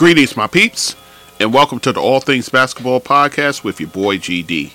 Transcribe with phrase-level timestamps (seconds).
[0.00, 0.96] Greetings, my peeps,
[1.40, 4.72] and welcome to the All Things Basketball Podcast with your boy GD.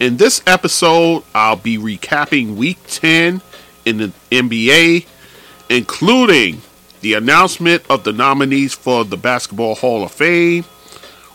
[0.00, 3.42] In this episode, I'll be recapping Week 10
[3.84, 5.06] in the NBA,
[5.68, 6.62] including
[7.00, 10.64] the announcement of the nominees for the Basketball Hall of Fame,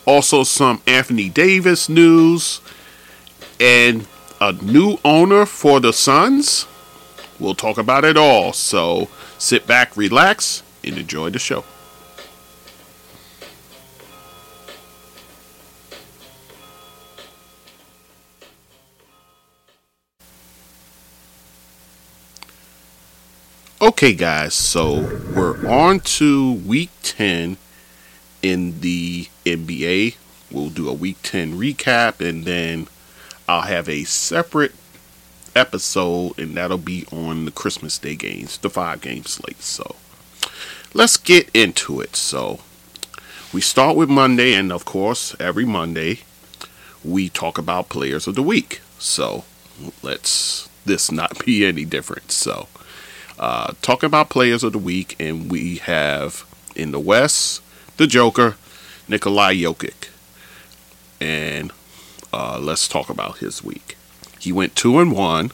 [0.06, 2.60] also some Anthony Davis news,
[3.62, 4.06] and
[4.42, 6.68] a new owner for the Suns.
[7.40, 9.08] We'll talk about it all, so
[9.38, 11.64] sit back, relax, and enjoy the show.
[23.86, 25.02] Okay, guys, so
[25.36, 27.58] we're on to week 10
[28.42, 30.16] in the NBA.
[30.50, 32.88] We'll do a week 10 recap and then
[33.48, 34.74] I'll have a separate
[35.56, 39.62] episode, and that'll be on the Christmas Day games, the five game slate.
[39.62, 39.96] So
[40.96, 42.16] let's get into it.
[42.16, 42.62] So
[43.54, 46.22] we start with Monday, and of course, every Monday
[47.04, 48.82] we talk about players of the week.
[48.98, 49.46] So
[50.02, 52.32] let's this not be any different.
[52.32, 52.68] So
[53.40, 57.62] uh, talking about players of the week, and we have in the West
[57.98, 58.56] the Joker,
[59.08, 60.10] Nikolai Jokic,
[61.22, 61.72] and
[62.34, 63.98] uh, let's talk about his week.
[64.40, 65.52] He went two and one.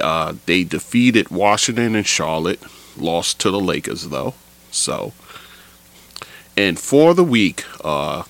[0.00, 2.62] Uh, they defeated Washington and Charlotte,
[2.96, 4.34] lost to the Lakers though.
[4.70, 5.14] So,
[6.56, 8.24] and for the week, uh,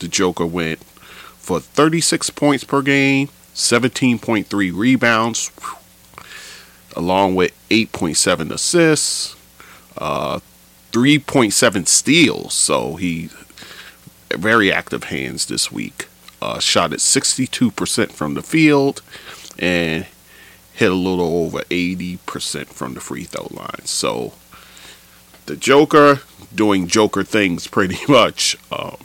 [0.00, 5.50] the Joker went for 36 points per game, 17.3 rebounds,
[6.96, 9.36] along with 8.7 assists,
[9.98, 10.40] uh,
[10.92, 12.54] 3.7 steals.
[12.54, 13.30] So he
[14.30, 16.08] very active hands this week.
[16.40, 19.02] Uh, shot at 62% from the field
[19.58, 20.06] and
[20.72, 23.84] hit a little over 80% from the free throw line.
[23.84, 24.34] So
[25.46, 26.20] the Joker
[26.54, 28.56] doing Joker things pretty much.
[28.70, 28.96] Um,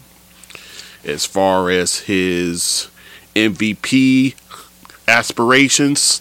[1.06, 2.90] as far as his
[3.36, 4.36] MVP
[5.08, 6.20] aspirations,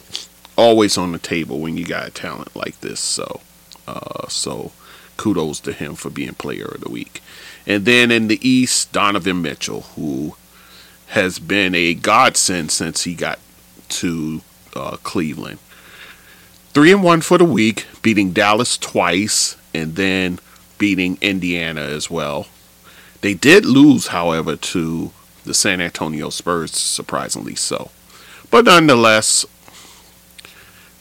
[0.59, 3.01] always on the table when you got talent like this.
[3.01, 3.41] So,
[3.87, 4.73] uh, so
[5.17, 7.23] kudos to him for being player of the week.
[7.67, 10.37] And then in the East, Donovan Mitchell, who
[11.09, 13.39] has been a godsend since he got
[13.89, 14.43] to
[14.75, 15.59] uh, Cleveland.
[16.75, 20.39] Three and one for the week, beating Dallas twice, and then
[20.77, 22.47] beating Indiana as well.
[23.21, 25.13] They did lose, however, to
[25.45, 27.91] the San Antonio Spurs, surprisingly so.
[28.51, 29.45] But nonetheless,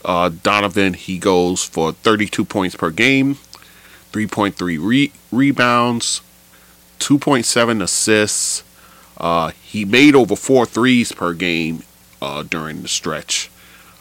[0.08, 3.34] uh, Donovan, he goes for 32 points per game,
[4.10, 6.22] 3.3 re- rebounds,
[6.98, 8.64] 2.7 assists.
[9.18, 11.82] Uh, he made over four threes per game
[12.22, 13.50] uh, during the stretch.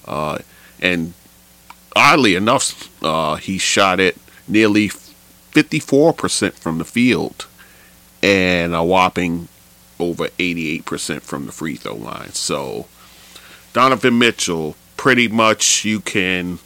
[0.05, 0.37] Uh,
[0.79, 1.13] and
[1.93, 7.47] oddly enough, uh, he shot it nearly 54% from the field
[8.23, 9.49] and a whopping
[9.99, 12.31] over 88% from the free throw line.
[12.31, 12.85] So,
[13.73, 16.59] Donovan Mitchell, pretty much you can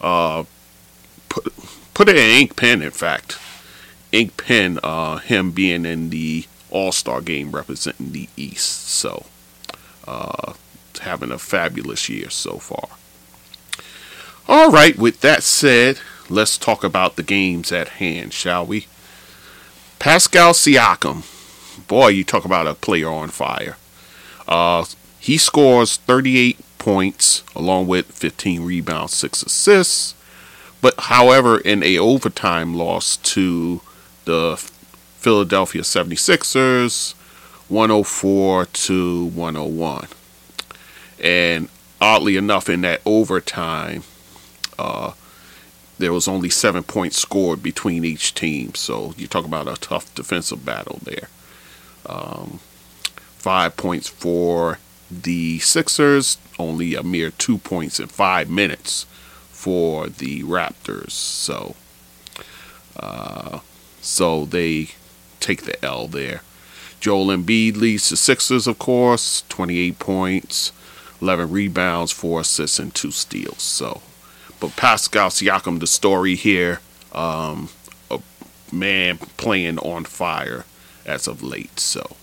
[0.00, 0.44] uh,
[1.28, 1.52] put
[1.94, 2.82] put it in ink pen.
[2.82, 3.38] In fact,
[4.10, 4.78] ink pen.
[4.82, 8.88] Uh, him being in the All Star game representing the East.
[8.88, 9.26] So,
[10.08, 10.54] uh,
[11.00, 12.96] having a fabulous year so far.
[14.48, 14.98] All right.
[14.98, 18.86] With that said, let's talk about the games at hand, shall we?
[20.00, 21.24] Pascal Siakam,
[21.86, 23.76] boy, you talk about a player on fire.
[24.48, 24.86] Uh,
[25.18, 30.14] he scores 38 points along with 15 rebounds, 6 assists.
[30.80, 33.82] But however, in a overtime loss to
[34.24, 37.12] the Philadelphia 76ers,
[37.68, 40.08] 104 to 101.
[41.22, 41.68] And
[42.00, 44.02] oddly enough, in that overtime,
[44.78, 45.12] uh,
[45.98, 48.74] there was only seven points scored between each team.
[48.74, 51.28] So you talk about a tough defensive battle there.
[52.06, 52.58] Um,
[53.36, 54.78] five points for
[55.10, 59.04] the Sixers, only a mere two points in five minutes
[59.50, 61.10] for the Raptors.
[61.10, 61.74] So,
[62.98, 63.60] uh,
[64.00, 64.90] so they
[65.40, 66.42] take the L there.
[67.00, 70.72] Joel Embiid leads the Sixers, of course, 28 points,
[71.22, 73.62] 11 rebounds, 4 assists, and 2 steals.
[73.62, 74.02] So,
[74.60, 76.80] but Pascal Siakam, the story here,
[77.12, 77.70] um,
[78.10, 78.20] a
[78.70, 80.66] man playing on fire
[81.06, 81.80] as of late.
[81.80, 82.16] So,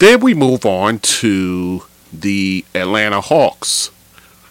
[0.00, 3.90] then we move on to the Atlanta Hawks.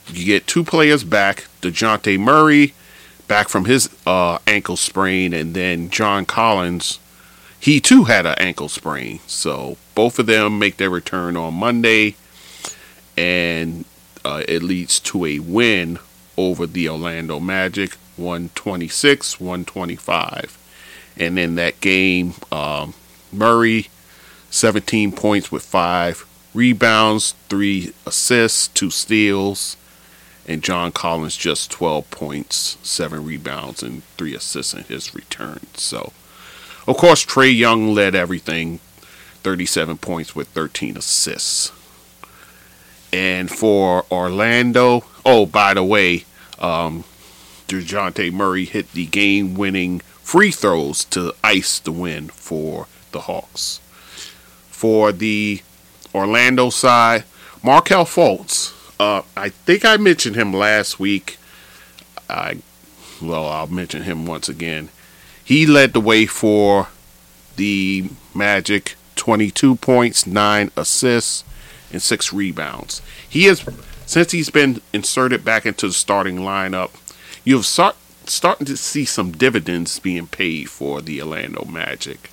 [0.07, 2.74] You get two players back DeJounte Murray,
[3.28, 7.00] back from his uh, ankle sprain, and then John Collins,
[7.60, 9.19] he too had an ankle sprain.
[9.25, 12.16] So both of them make their return on Monday,
[13.18, 13.86] and
[14.24, 15.98] uh, it leads to a win
[16.38, 20.57] over the Orlando Magic, 126 125.
[21.18, 22.94] And in that game, um,
[23.31, 23.90] Murray,
[24.50, 29.78] 17 points with five rebounds, three assists, two steals.
[30.48, 35.60] And John Collins just 12 points, seven rebounds, and three assists in his return.
[35.75, 36.12] So,
[36.88, 38.80] of course, Trae Young led everything
[39.44, 41.72] 37 points with 13 assists.
[43.13, 46.25] And for Orlando, oh, by the way,
[46.57, 47.04] um,
[47.68, 53.80] DeJounte Murray hit the game winning free throws to ice the win for the Hawks.
[54.80, 55.62] For the
[56.16, 57.26] Orlando side,
[57.62, 58.74] Markelle Fultz.
[58.98, 61.38] Uh, I think I mentioned him last week.
[62.30, 62.60] I,
[63.22, 64.88] well, I'll mention him once again.
[65.44, 66.88] He led the way for
[67.58, 71.44] the Magic 22 points, 9 assists,
[71.92, 73.02] and 6 rebounds.
[73.30, 73.66] He has,
[74.06, 76.92] since he's been inserted back into the starting lineup,
[77.44, 77.98] you've start,
[78.28, 82.32] starting to see some dividends being paid for the Orlando Magic.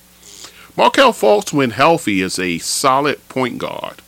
[0.77, 4.03] Markelle Fultz, when healthy, is a solid point guard.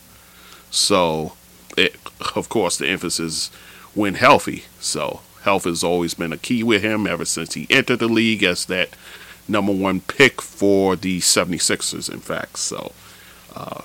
[0.69, 1.33] So,
[1.75, 1.95] it,
[2.35, 3.49] of course, the emphasis
[3.95, 4.65] when healthy.
[4.79, 8.43] So, health has always been a key with him ever since he entered the league
[8.43, 8.89] as that
[9.47, 12.59] number one pick for the 76ers, in fact.
[12.59, 12.91] So,
[13.55, 13.81] uh,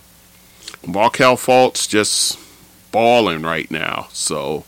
[0.87, 2.39] Markelle Fultz just
[2.93, 4.09] balling right now.
[4.13, 4.65] So,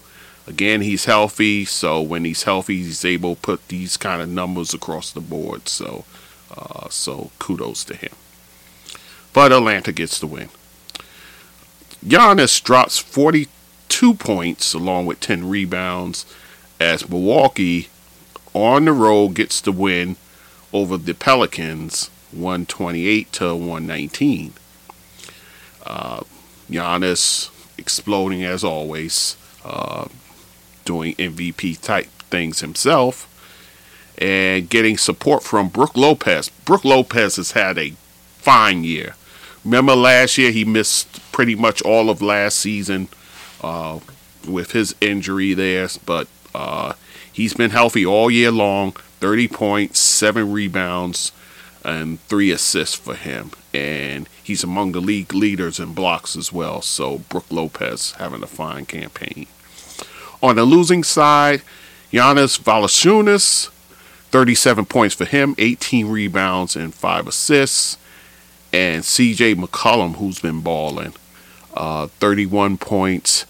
[0.46, 1.66] again, he's healthy.
[1.66, 5.68] So, when he's healthy, he's able to put these kind of numbers across the board.
[5.68, 6.06] So,
[6.58, 8.12] uh, so kudos to him.
[9.32, 10.48] But Atlanta gets the win.
[12.04, 16.24] Giannis drops 42 points along with 10 rebounds
[16.80, 17.88] as Milwaukee
[18.54, 20.16] on the road gets the win
[20.72, 24.52] over the Pelicans 128 to 119.
[25.84, 26.20] Uh,
[26.70, 30.06] Giannis exploding as always, uh,
[30.84, 33.32] doing MVP type things himself,
[34.18, 36.48] and getting support from Brook Lopez.
[36.48, 37.90] Brook Lopez has had a
[38.38, 39.14] fine year.
[39.64, 43.08] Remember last year he missed pretty much all of last season
[43.62, 43.98] uh,
[44.48, 46.92] with his injury there, but uh,
[47.32, 48.92] he's been healthy all year long.
[49.18, 51.32] 30 points, 7 rebounds,
[51.84, 53.50] and 3 assists for him.
[53.74, 56.80] And he's among the league leaders in blocks as well.
[56.80, 59.46] So Brook Lopez having a fine campaign.
[60.42, 61.62] On the losing side,
[62.12, 63.70] Giannis Valanciunas,
[64.30, 67.96] 37 points for him, 18 rebounds and 5 assists.
[68.72, 71.14] And CJ McCollum, who's been balling,
[71.74, 73.46] uh, 31 points,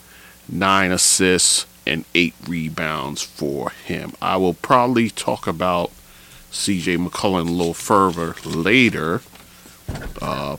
[0.48, 4.12] 9 assists, and eight rebounds for him.
[4.20, 5.90] I will probably talk about
[6.50, 9.22] CJ McCollum a little further later.
[10.20, 10.56] Uh,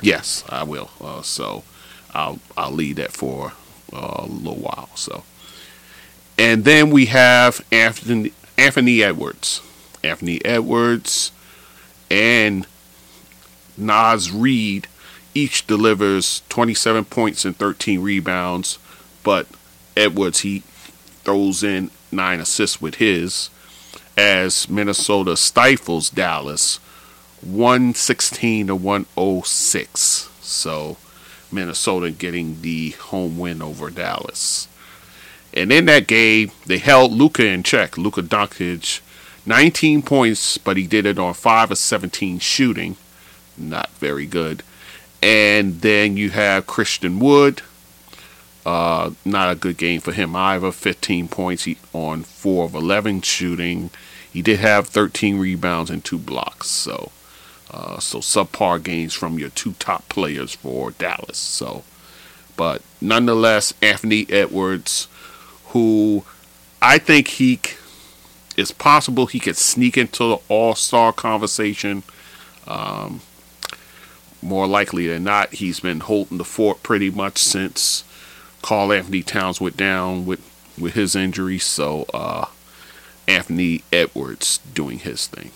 [0.00, 0.90] yes, I will.
[1.00, 1.62] Uh, so
[2.14, 3.52] I'll I'll leave that for
[3.92, 4.88] uh, a little while.
[4.94, 5.24] So,
[6.38, 9.60] and then we have Anthony Anthony Edwards,
[10.04, 11.32] Anthony Edwards,
[12.10, 12.66] and
[13.76, 14.86] Naz Reid
[15.34, 18.78] each delivers 27 points and 13 rebounds,
[19.22, 19.46] but
[19.96, 20.60] Edwards, he
[21.24, 23.50] throws in nine assists with his
[24.16, 26.76] as Minnesota stifles Dallas
[27.40, 30.30] 116 to 106.
[30.40, 30.96] So
[31.50, 34.68] Minnesota getting the home win over Dallas.
[35.54, 37.98] And in that game, they held Luka in check.
[37.98, 39.00] Luka Doncic,
[39.44, 42.96] 19 points, but he did it on 5 of 17 shooting.
[43.56, 44.62] Not very good.
[45.22, 47.62] And then you have Christian Wood,
[48.64, 50.72] uh, not a good game for him either.
[50.72, 53.90] 15 points on 4 of 11 shooting.
[54.32, 56.68] He did have 13 rebounds and 2 blocks.
[56.68, 57.12] So,
[57.70, 61.38] uh, so subpar games from your two top players for Dallas.
[61.38, 61.84] So,
[62.56, 65.08] but nonetheless, Anthony Edwards,
[65.72, 66.24] who
[66.80, 67.60] I think he
[68.56, 72.02] is possible he could sneak into the All Star conversation.
[72.66, 73.20] Um,
[74.40, 78.04] more likely than not, he's been holding the fort pretty much since
[78.60, 80.40] Karl-Anthony Towns went down with
[80.78, 82.46] with his injury, so uh,
[83.28, 85.50] Anthony Edwards doing his thing.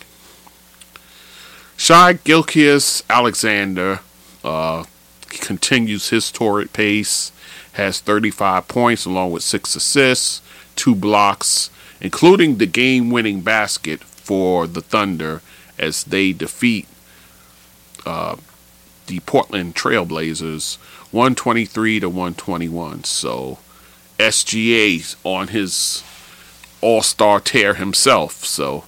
[1.77, 4.01] Shai Gilgeous-Alexander
[4.45, 4.85] uh,
[5.29, 7.33] continues his torrid pace,
[7.77, 10.43] has 35 points along with six assists,
[10.75, 15.43] two blocks, including the game winning basket for the Thunder
[15.79, 16.87] as they defeat
[18.05, 18.37] uh,
[19.07, 20.77] the Portland Trailblazers
[21.13, 23.05] 123 to 121.
[23.05, 23.59] So
[24.19, 26.03] SGA on his
[26.81, 28.45] all star tear himself.
[28.45, 28.85] So,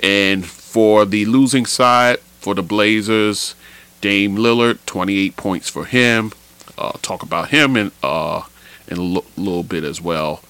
[0.00, 3.54] and for the losing side, for the Blazers,
[4.00, 6.32] Dame Lillard, 28 points for him.
[6.78, 8.42] Uh, talk about him in, uh,
[8.88, 10.42] in a l- little bit as well.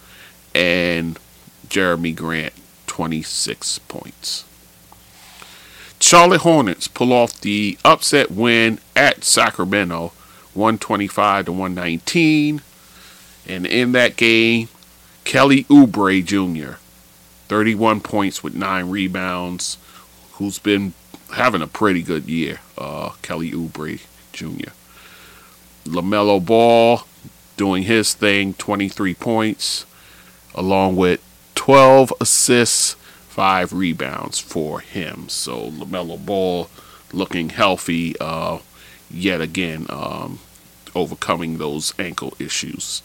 [0.54, 1.18] And
[1.68, 2.52] Jerami Grant,
[2.86, 4.44] 26 points.
[6.00, 10.12] Charlotte Hornets pull off the upset win at Sacramento,
[10.54, 12.62] 125 to 119.
[13.48, 14.68] And in that game,
[15.24, 16.78] Kelly Oubre Jr.,
[17.48, 19.78] 31 points with nine rebounds,
[20.32, 20.94] who's been
[21.34, 22.60] having a pretty good year.
[22.76, 24.00] Uh, Kelly Oubre
[24.32, 24.70] Jr.
[25.86, 27.02] LaMelo Ball
[27.56, 29.86] doing his thing, 23 points,
[30.54, 31.20] along with
[31.54, 32.94] 12 assists,
[33.28, 35.28] 5 rebounds for him.
[35.28, 36.68] So LaMelo Ball
[37.12, 38.58] looking healthy uh,
[39.10, 40.40] yet again, um,
[40.94, 43.02] overcoming those ankle issues.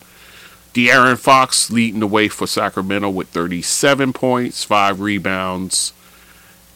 [0.74, 5.92] De'Aaron Fox leading the way for Sacramento with 37 points, 5 rebounds.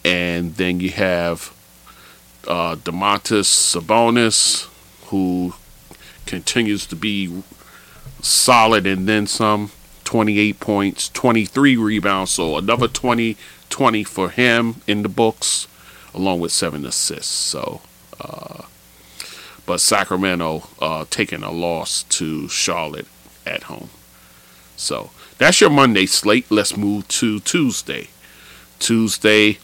[0.04, 1.54] And then you have
[2.46, 4.68] uh, Domantas Sabonis,
[5.06, 5.54] who
[6.26, 7.42] continues to be
[8.20, 9.70] solid and then some.
[10.04, 13.36] 28 points, 23 rebounds, so another 20
[13.68, 15.66] 20 for him in the books,
[16.14, 17.32] along with seven assists.
[17.32, 17.80] So,
[18.20, 18.62] uh,
[19.66, 23.08] but Sacramento uh, taking a loss to Charlotte
[23.44, 23.90] at home.
[24.76, 26.50] So that's your Monday slate.
[26.50, 28.08] Let's move to Tuesday.
[28.78, 29.58] Tuesday,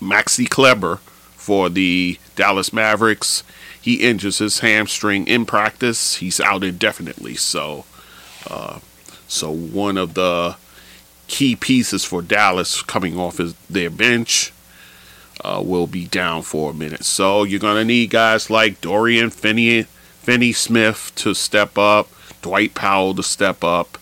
[0.00, 0.96] Maxi Kleber
[1.36, 3.42] for the Dallas Mavericks.
[3.80, 6.16] He injures his hamstring in practice.
[6.16, 7.36] He's out indefinitely.
[7.36, 7.84] So,
[8.48, 8.80] uh,
[9.26, 10.56] so one of the
[11.28, 14.52] key pieces for Dallas coming off his, their bench
[15.42, 17.04] uh, will be down for a minute.
[17.04, 22.08] So you're gonna need guys like Dorian Finney, Finney Smith to step up,
[22.42, 23.96] Dwight Powell to step up,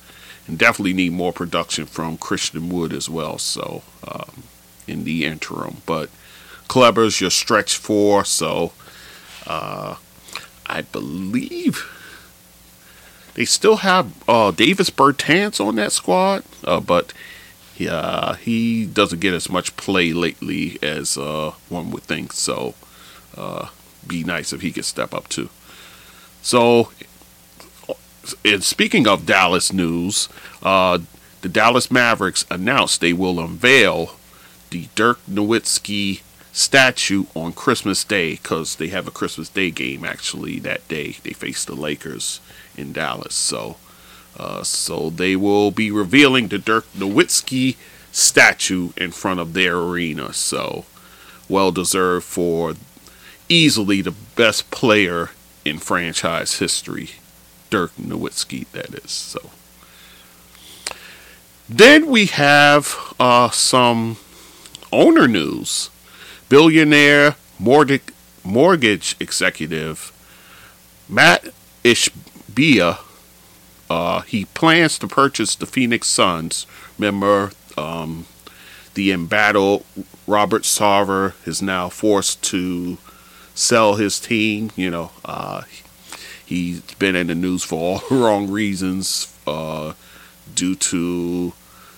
[0.47, 3.39] and definitely need more production from Christian Wood as well.
[3.39, 4.43] So um,
[4.87, 6.11] in the interim, but
[6.67, 8.73] Kleber's your stretch four, so
[9.49, 9.97] uh,
[10.67, 11.90] I believe
[13.35, 17.12] they still have uh, Davis Bertans on that squad, uh, but
[17.76, 22.33] yeah, he doesn't get as much play lately as uh, one would think.
[22.33, 22.75] So,
[23.37, 23.69] uh,
[24.07, 25.49] be nice if he could step up too.
[26.43, 26.90] So,
[28.45, 30.28] and speaking of Dallas news,
[30.62, 30.99] uh,
[31.40, 34.17] the Dallas Mavericks announced they will unveil
[34.71, 36.23] the Dirk Nowitzki
[36.59, 41.17] statue on Christmas Day because they have a Christmas Day game actually that day.
[41.23, 42.41] They face the Lakers
[42.77, 43.35] in Dallas.
[43.35, 43.77] So,
[44.37, 47.77] uh, so they will be revealing the Dirk Nowitzki
[48.11, 50.33] statue in front of their arena.
[50.33, 50.85] So,
[51.49, 52.75] well deserved for
[53.49, 55.31] easily the best player
[55.65, 57.11] in franchise history,
[57.71, 58.67] Dirk Nowitzki.
[58.73, 59.50] That is so.
[61.69, 64.17] Then we have uh, some
[64.91, 65.91] owner news.
[66.49, 68.02] Billionaire mortgage,
[68.45, 70.12] mortgage executive
[71.09, 71.49] Matt
[71.85, 72.99] Ishbia,
[73.88, 76.67] uh, he plans to purchase the Phoenix Suns.
[76.99, 78.26] Remember, um,
[78.95, 79.85] the embattled
[80.26, 82.99] Robert Sarver is now forced to
[83.55, 84.71] sell his team.
[84.76, 85.62] You know, uh,
[86.45, 89.95] he's been in the news for all the wrong reasons uh,
[90.55, 91.55] due to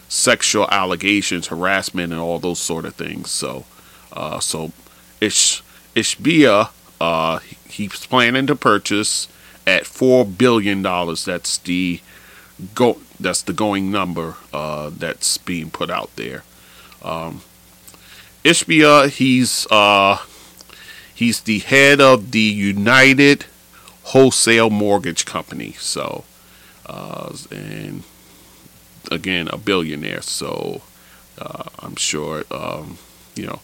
[0.08, 3.30] sexual allegations, harassment, and all those sort of things.
[3.30, 3.64] So,
[4.12, 4.72] uh, so
[5.20, 5.62] Ish
[5.94, 7.38] Ishbia, uh,
[7.68, 9.28] he's planning to purchase
[9.66, 11.24] at four billion dollars.
[11.24, 12.00] That's the
[12.74, 12.98] go.
[13.18, 16.42] That's the going number uh, that's being put out there.
[17.02, 17.42] Um,
[18.44, 20.18] Ishbia, he's uh,
[21.14, 23.46] he's the head of the United
[24.04, 25.72] Wholesale Mortgage Company.
[25.72, 26.24] So,
[26.86, 28.04] uh, and
[29.10, 30.22] again, a billionaire.
[30.22, 30.82] So,
[31.38, 32.98] uh, I'm sure um,
[33.34, 33.60] you know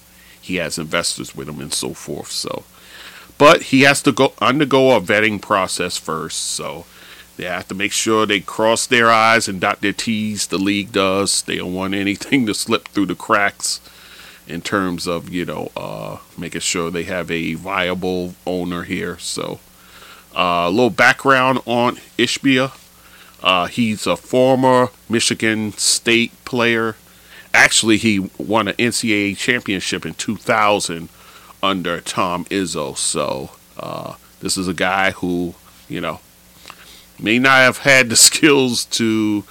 [0.47, 2.31] he has investors with him and so forth.
[2.31, 2.65] So,
[3.39, 6.39] but he has to go undergo a vetting process first.
[6.39, 6.87] So
[7.37, 10.47] they have to make sure they cross their I's and dot their T's.
[10.47, 11.43] The league does.
[11.43, 13.81] They don't want anything to slip through the cracks
[14.49, 19.19] in terms of you know uh, making sure they have a viable owner here.
[19.19, 19.61] So
[20.35, 22.73] uh, a little background on Ishbia.
[23.43, 26.97] Uh, he's a former Michigan State player.
[27.57, 31.09] Actually, he won an NCAA championship in 2000
[31.63, 32.95] under Tom Izzo.
[32.95, 35.55] So uh, this is a guy who,
[35.89, 36.21] you know,
[37.19, 39.45] may not have had the skills to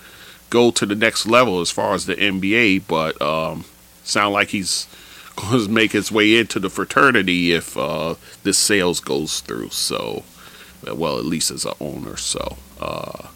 [0.52, 3.66] go to the next level as far as the NBA, but um,
[4.04, 4.88] sound like he's
[5.36, 9.70] going to make his way into the fraternity if uh, this sales goes through.
[9.70, 10.24] So,
[10.94, 12.18] well, at least as an owner.
[12.18, 13.30] So, uh,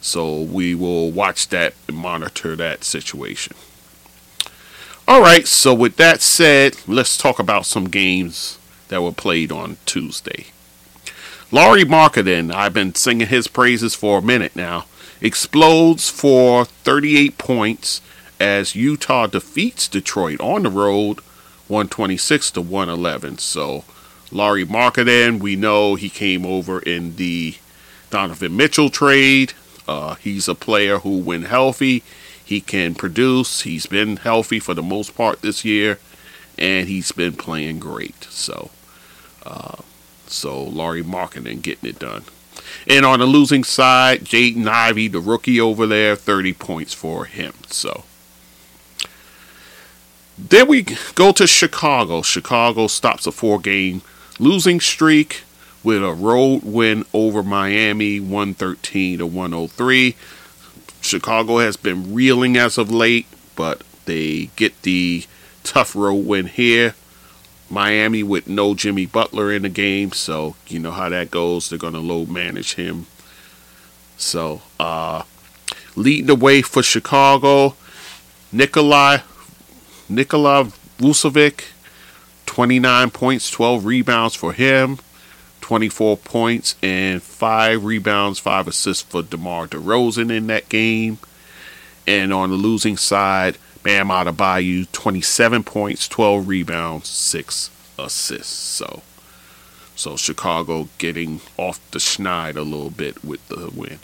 [0.00, 3.54] so we will watch that and monitor that situation.
[5.10, 9.78] All right, so with that said, let's talk about some games that were played on
[9.84, 10.46] Tuesday.
[11.50, 14.84] Lauri Markkanen, I've been singing his praises for a minute now,
[15.20, 18.00] explodes for 38 points
[18.38, 21.18] as Utah defeats Detroit on the road
[21.66, 23.38] 126 to 111.
[23.38, 23.82] So
[24.30, 27.56] Lauri Markkanen, we know he came over in the
[28.10, 29.54] Donovan Mitchell trade.
[29.88, 32.04] Uh, he's a player who, when healthy,
[32.50, 33.60] he can produce.
[33.60, 36.00] He's been healthy for the most part this year,
[36.58, 38.24] and he's been playing great.
[38.24, 38.70] So,
[39.46, 39.76] uh,
[40.26, 42.24] so Lauri Markkanen getting it done.
[42.88, 47.52] And on the losing side, Jaden Ivey, the rookie over there, 30 points for him.
[47.68, 48.02] So
[50.36, 52.20] then we go to Chicago.
[52.20, 54.02] Chicago stops a four game
[54.40, 55.44] losing streak
[55.84, 60.16] with a road win over Miami, 113 to 103.
[61.00, 63.26] Chicago has been reeling as of late,
[63.56, 65.24] but they get the
[65.64, 66.94] tough road win here.
[67.68, 71.68] Miami with no Jimmy Butler in the game, so you know how that goes.
[71.68, 73.06] They're going to low manage him.
[74.16, 75.22] So, uh,
[75.94, 77.76] leading the way for Chicago,
[78.52, 79.18] Nikolai
[80.10, 80.64] Nikola
[80.98, 81.66] Vucevic,
[82.46, 84.98] 29 points, 12 rebounds for him,
[85.70, 91.18] 24 points and 5 rebounds, 5 assists for DeMar DeRozan in that game.
[92.08, 98.52] And on the losing side, Bam Adebayo, 27 points, 12 rebounds, 6 assists.
[98.52, 99.02] So,
[99.94, 104.00] so Chicago getting off the schneid a little bit with the win.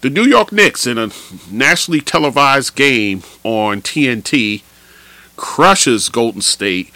[0.00, 1.10] The New York Knicks, in a
[1.48, 4.64] nationally televised game on TNT,
[5.36, 6.92] crushes Golden State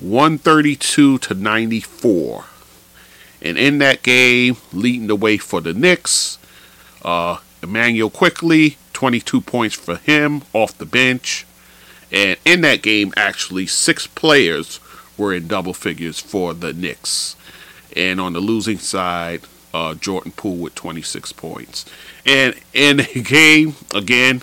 [0.00, 2.44] 132 to 94.
[3.42, 6.38] And in that game, leading the way for the Knicks,
[7.02, 11.46] uh, Immanuel Quickley, 22 points for him off the bench.
[12.12, 14.80] And in that game, actually, six players
[15.16, 17.36] were in double figures for the Knicks.
[17.96, 19.42] And on the losing side,
[19.72, 21.86] uh, Jordan Poole with 26 points.
[22.26, 24.42] And in the game, again,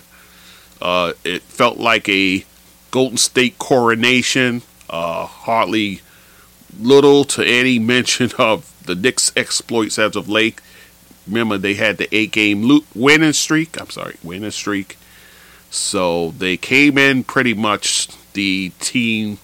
[0.80, 2.44] uh, it felt like a
[2.90, 4.62] Golden State coronation.
[4.90, 6.00] Uh, hardly
[6.78, 10.60] little to any mention of the Knicks' exploits as of late.
[11.26, 13.80] Remember, they had the eight game winning streak.
[13.80, 14.96] I'm sorry, winning streak.
[15.70, 19.38] So they came in pretty much the team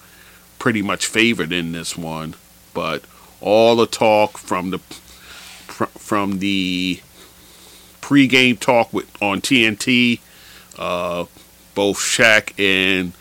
[0.57, 2.33] pretty much favored in this one.
[2.73, 3.03] But
[3.39, 7.01] all the talk from the from the
[8.01, 10.19] pregame talk with on TNT,
[10.79, 11.25] uh,
[11.75, 13.13] both Shaq and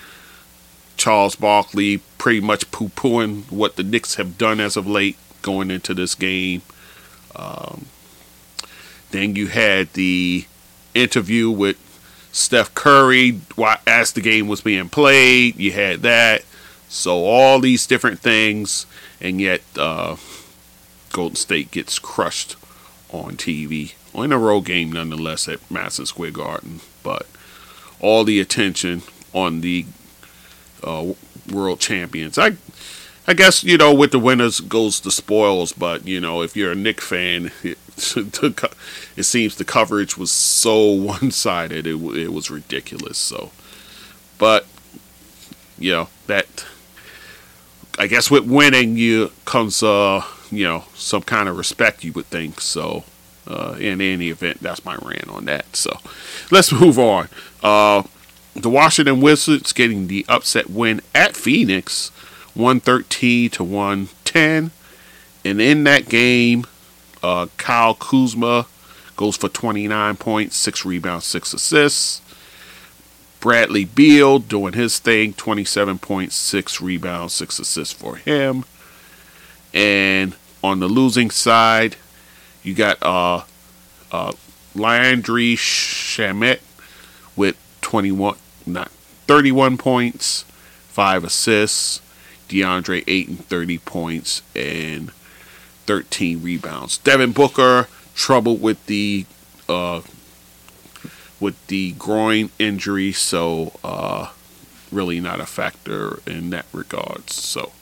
[0.96, 5.70] Charles Barkley pretty much poo pooing what the Knicks have done as of late going
[5.70, 6.62] into this game.
[7.36, 7.84] Um,
[9.10, 10.46] then you had the
[10.94, 11.76] interview with
[12.32, 13.42] Steph Curry
[13.86, 15.56] as the game was being played.
[15.56, 16.46] You had that.
[16.88, 18.86] So all these different things,
[19.20, 20.16] and yet uh,
[21.12, 22.56] Golden State gets crushed
[23.10, 23.92] on TV.
[24.14, 26.80] In a road game, nonetheless, at Madison Square Garden.
[27.02, 27.26] But
[28.00, 29.02] all the attention
[29.34, 29.84] on the
[30.82, 31.12] uh,
[31.50, 32.38] world champions.
[32.38, 32.56] I
[33.26, 36.72] I guess you know with the winners goes the spoils, but you know if you're
[36.72, 37.78] a Knick fan, it,
[39.16, 41.86] it seems the coverage was so one sided.
[41.86, 43.18] It it was ridiculous.
[43.18, 43.50] So,
[44.38, 44.66] but
[45.78, 46.66] you know that
[47.98, 52.26] I guess with winning you comes uh you know some kind of respect you would
[52.26, 52.60] think.
[52.60, 53.04] So.
[53.46, 55.76] Uh, in any event, that's my rant on that.
[55.76, 55.98] So,
[56.50, 57.28] let's move on.
[57.62, 58.02] Uh,
[58.54, 62.10] the Washington Wizards getting the upset win at Phoenix,
[62.54, 64.70] 113 to 110.
[65.44, 66.64] And in that game,
[67.22, 68.66] uh, Kyle Kuzma
[69.16, 72.20] goes for 29 points, 6 rebounds, 6 assists.
[73.40, 78.64] Bradley Beal doing his thing, 27 points, 6 rebounds, 6 assists for him.
[79.74, 81.96] And on the losing side,
[82.62, 83.42] you got uh,
[84.10, 84.32] uh,
[84.74, 86.60] Landry Shamet
[87.36, 88.90] with 21, not
[89.26, 90.42] 31 points,
[90.88, 92.00] five assists.
[92.48, 95.10] DeAndre Ayton 30 points and
[95.86, 96.98] 13 rebounds.
[96.98, 99.26] Devin Booker troubled with the
[99.68, 100.02] uh,
[101.40, 104.30] with the groin injury, so uh,
[104.92, 107.34] really not a factor in that regards.
[107.34, 107.72] So,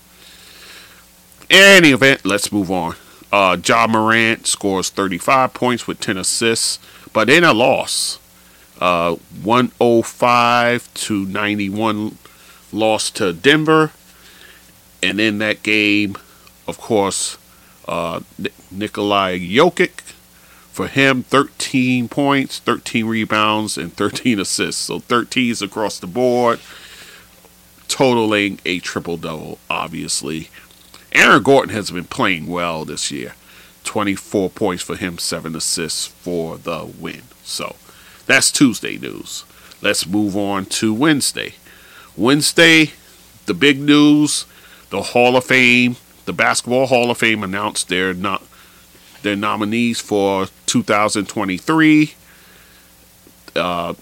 [1.50, 2.96] any event, let's move on.
[3.30, 6.78] Uh, Ja Morant scores 35 points with 10 assists,
[7.12, 8.18] but in a loss.
[8.82, 9.14] Uh,
[9.44, 12.18] 105 to 91
[12.72, 13.92] loss to Denver.
[15.00, 16.16] And in that game,
[16.66, 17.38] of course,
[17.86, 18.22] uh,
[18.72, 20.00] Nikolai Jokic,
[20.72, 24.82] for him, 13 points, 13 rebounds, and 13 assists.
[24.82, 26.58] So 13s across the board,
[27.86, 30.50] totaling a triple double, obviously.
[31.12, 33.34] Aaron Gordon has been playing well this year.
[33.84, 37.22] 24 points for him, 7 assists for the win.
[37.44, 37.76] So
[38.32, 39.44] that's Tuesday news.
[39.82, 41.54] Let's move on to Wednesday.
[42.16, 42.92] Wednesday,
[43.44, 44.46] the big news:
[44.88, 48.42] the Hall of Fame, the Basketball Hall of Fame, announced their not
[49.20, 52.14] their nominees for 2023.
[53.54, 53.94] Uh,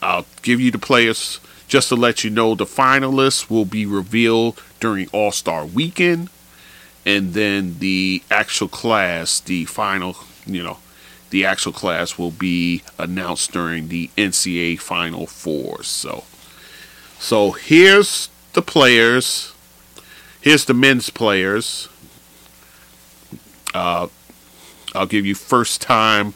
[0.00, 2.54] I'll give you the players just to let you know.
[2.54, 6.30] The finalists will be revealed during All Star Weekend,
[7.04, 10.78] and then the actual class, the final, you know,
[11.36, 15.82] the actual class will be announced during the NCAA Final Four.
[15.82, 16.24] So,
[17.18, 19.52] so here's the players.
[20.40, 21.90] Here's the men's players.
[23.74, 24.06] Uh,
[24.94, 26.32] I'll give you first time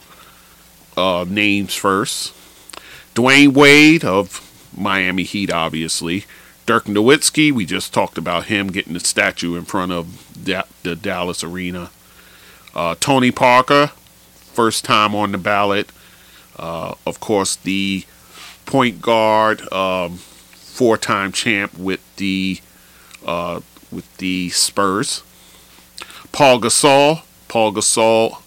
[0.95, 2.31] uh, names first.
[3.15, 6.25] Dwyane Wade of Miami Heat, obviously.
[6.67, 10.95] Dirk Nowitzki, we just talked about him getting the statue in front of da- the
[10.95, 11.89] Dallas Arena.
[12.75, 13.93] Uh, Tony Parker,
[14.51, 15.89] first time on the ballot.
[16.57, 18.05] Uh, of course, the
[18.65, 22.59] point guard, um, four-time champ with the
[23.25, 23.61] uh,
[23.91, 25.23] with the Spurs.
[26.31, 28.41] Paul Gasol, Paul Gasol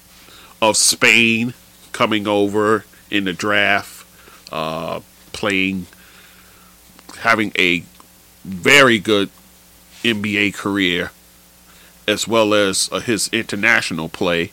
[0.63, 1.55] of Spain,
[1.93, 4.07] coming over in the draft,
[4.51, 5.01] uh,
[5.33, 5.87] playing,
[7.19, 7.85] having a
[8.45, 9.31] very good
[10.03, 11.11] NBA career,
[12.09, 14.53] as well as uh, his international play.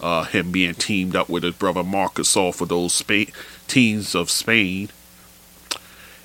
[0.00, 3.30] Uh, him being teamed up with his brother Marcus Gasol for those Spain,
[3.68, 4.88] teams of Spain.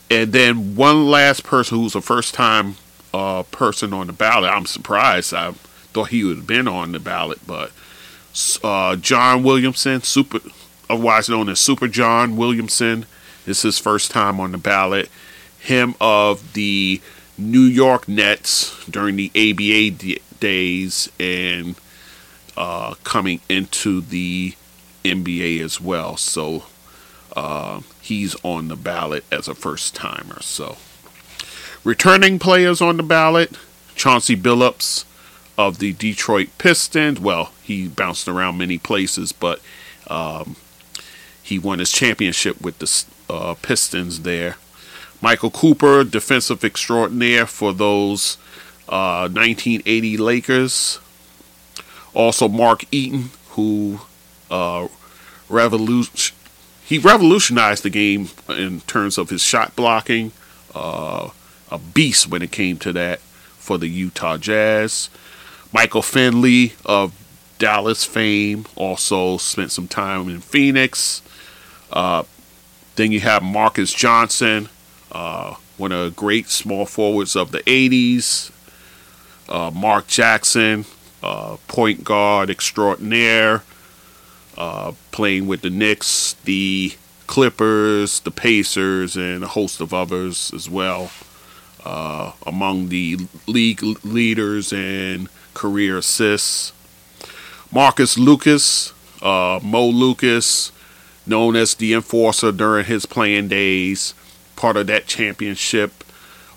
[0.09, 2.75] And then one last person who's a first time
[3.13, 4.51] uh, person on the ballot.
[4.51, 5.33] I'm surprised.
[5.33, 7.71] I thought he would have been on the ballot, but
[8.63, 10.39] uh, John Williamson, super,
[10.89, 13.05] otherwise known as Super John Williamson,
[13.45, 15.09] This is his first time on the ballot.
[15.59, 17.01] Him of the
[17.37, 21.75] New York Nets during the ABA d- days and
[22.57, 24.53] uh, coming into the
[25.03, 26.17] NBA as well.
[26.17, 26.65] So
[27.35, 30.41] uh, he's on the ballot as a first timer.
[30.41, 30.77] So
[31.83, 33.57] returning players on the ballot
[33.95, 35.05] Chauncey Billups
[35.57, 37.19] of the Detroit Pistons.
[37.19, 39.61] Well, he bounced around many places, but
[40.07, 40.55] um,
[41.41, 44.57] he won his championship with the uh, Pistons there.
[45.21, 48.37] Michael Cooper, defensive extraordinaire for those
[48.89, 50.99] uh, 1980 Lakers.
[52.15, 53.99] Also, Mark Eaton, who
[54.49, 54.87] uh,
[55.47, 56.35] revolution
[56.83, 60.31] he revolutionized the game in terms of his shot blocking.
[60.73, 61.29] Uh,
[61.71, 65.09] a beast when it came to that for the Utah Jazz.
[65.73, 67.13] Michael Finley of
[67.57, 71.21] Dallas fame also spent some time in Phoenix.
[71.91, 72.23] Uh,
[72.95, 74.69] then you have Marques Johnson,
[75.11, 78.51] uh, one of the great small forwards of the 80s.
[79.49, 80.85] Uh, Mark Jackson,
[81.25, 83.63] uh, point guard extraordinaire,
[84.57, 86.93] uh, playing with the Knicks, the
[87.25, 91.11] Clippers, the Pacers, and a host of others as well.
[91.83, 96.73] Uh, among the league leaders and career assists.
[97.71, 100.71] Marcus Lucas, uh, Mo Lucas,
[101.27, 104.15] known as the enforcer during his playing days,
[104.55, 106.03] part of that championship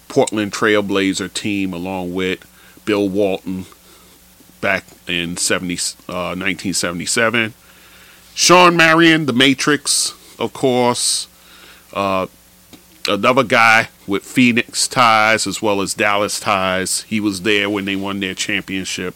[0.09, 2.47] Portland Trailblazer team, along with
[2.87, 3.67] Bill Walton
[4.61, 5.75] back in 70,
[6.09, 7.55] uh, 1977.
[8.35, 11.27] Shawn Marion, The Matrix, of course.
[11.93, 12.27] Uh,
[13.09, 17.03] another guy with Phoenix ties as well as Dallas ties.
[17.03, 19.15] He was there when they won their championship.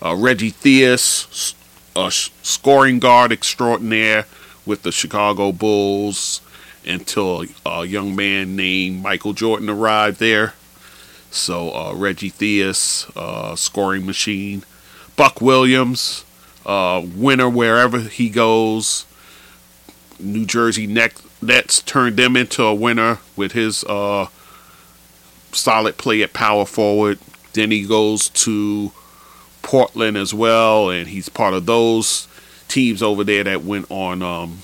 [0.00, 1.54] Uh, Reggie Theus,
[1.94, 4.26] a scoring guard extraordinaire
[4.64, 6.40] with the Chicago Bulls
[6.86, 10.54] until a young man named Michael Jordan arrived there.
[11.32, 14.64] So uh, Reggie Theus, uh, scoring machine.
[15.16, 16.24] Buck Williams,
[16.64, 19.06] uh, winner wherever he goes.
[20.20, 24.26] New Jersey Nets turned them into a winner with his uh,
[25.52, 27.18] solid play at power forward.
[27.54, 28.92] Then he goes to
[29.62, 32.28] Portland as well, and he's part of those
[32.68, 34.58] teams over there that went on um,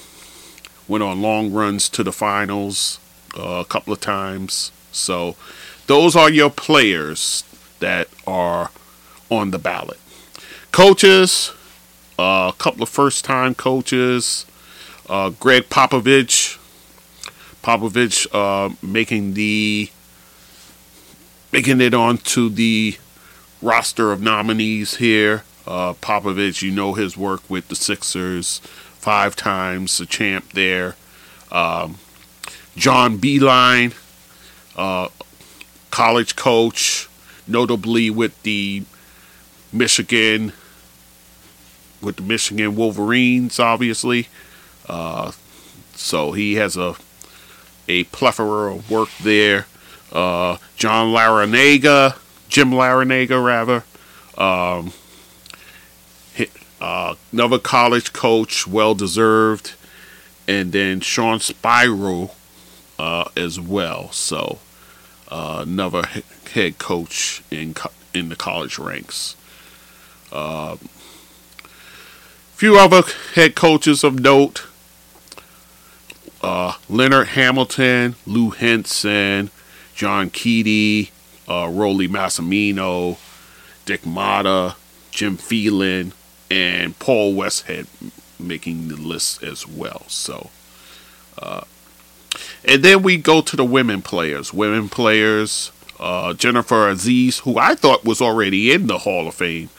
[0.86, 2.98] went on long runs to the finals
[3.38, 4.72] uh, a couple of times.
[4.92, 5.36] So
[5.88, 7.42] those are your players
[7.80, 8.70] that are
[9.30, 9.98] on the ballot.
[10.70, 11.52] Coaches,
[12.18, 14.46] uh, a couple of first time coaches.
[15.08, 16.58] Uh, Gregg Popovich,
[17.62, 19.90] Popovich uh, making the
[21.50, 22.96] making it onto the
[23.62, 25.44] roster of nominees here.
[25.66, 30.96] Uh, Popovich, you know his work with the Sixers, five times a champ there.
[31.50, 31.96] Um,
[32.76, 33.94] John Beilein,
[34.76, 35.08] uh,
[35.90, 37.08] college coach,
[37.46, 38.82] notably with the
[39.72, 40.52] Michigan,
[42.00, 44.28] with the Michigan Wolverines, obviously.
[44.88, 45.32] Uh,
[45.94, 46.94] so he has a
[47.88, 49.66] a plethora of work there.
[50.12, 52.16] uh, John Larrañaga,
[52.48, 53.84] Jim Larrañaga, rather.
[54.36, 54.92] Um,
[56.80, 59.74] uh, another college coach, well deserved.
[60.46, 62.30] And then Sean Spiro
[62.98, 64.10] uh, as well.
[64.12, 64.58] So,
[65.30, 66.04] uh, another
[66.52, 69.36] head coach in co- in the college ranks.
[70.32, 70.76] Uh,
[72.54, 73.02] few other
[73.34, 74.66] head coaches of note:
[76.42, 79.50] uh, Leonard Hamilton, Lou Henson,
[79.94, 81.10] John Keady,
[81.46, 83.18] uh, Rollie Massimino,
[83.84, 84.76] Dick Motta,
[85.10, 86.12] Jim Phelan,
[86.50, 87.86] and Paul Westhead
[88.38, 90.02] making the list as well.
[90.08, 90.50] So,
[91.36, 91.62] uh,
[92.64, 94.52] and then we go to the women players.
[94.52, 99.70] Women players, uh, Jennifer Aziz, who I thought was already in the Hall of Fame.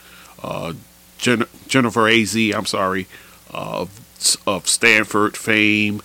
[0.42, 0.74] Uh,
[1.18, 3.08] Jen- Jennifer Az, I'm sorry,
[3.54, 6.02] uh, of, of Stanford fame.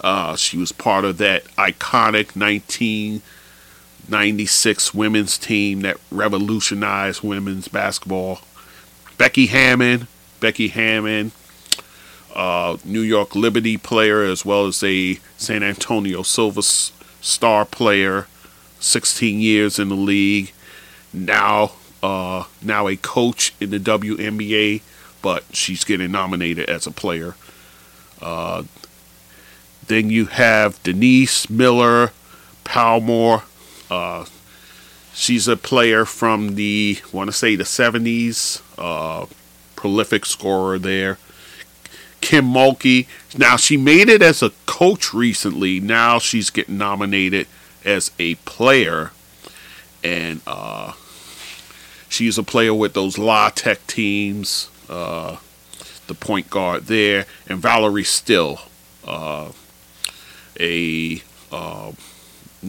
[0.00, 8.40] Uh, she was part of that iconic 1996 women's team that revolutionized women's basketball.
[9.18, 10.08] Becky Hammon,
[10.40, 11.32] Becky Hammon,
[12.34, 18.26] uh, New York Liberty player as well as a San Antonio Silver Star player,
[18.80, 20.52] 16 years in the league.
[21.12, 24.82] Now, uh, now a coach in the WNBA,
[25.22, 27.34] but she's getting nominated as a player.
[28.20, 28.64] Uh,
[29.86, 32.12] then you have Denise Miller
[32.64, 33.42] Palmore.
[33.90, 34.26] Uh,
[35.14, 39.26] she's a player from the, want to say the 70s, uh,
[39.76, 41.18] prolific scorer there.
[42.20, 43.06] Kim Mulkey.
[43.36, 45.80] Now she made it as a coach recently.
[45.80, 47.46] Now she's getting nominated
[47.84, 49.12] as a player,
[50.02, 50.92] and uh,
[52.08, 54.70] she's a player with those La Tech teams.
[54.88, 55.36] Uh,
[56.06, 58.60] the point guard there, and Valerie Still,
[59.06, 59.52] uh,
[60.58, 61.92] a uh,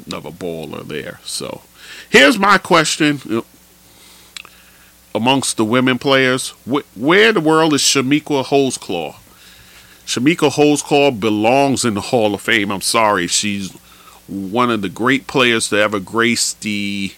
[0.06, 1.20] another baller there.
[1.24, 1.62] So
[2.10, 3.44] here's my question
[5.16, 9.16] amongst the women players: wh- Where in the world is Chamique Holdsclaw?
[10.10, 12.72] Chamique Holdsclaw belongs in the Hall of Fame.
[12.72, 13.72] I'm sorry, she's
[14.26, 17.14] one of the great players to ever grace the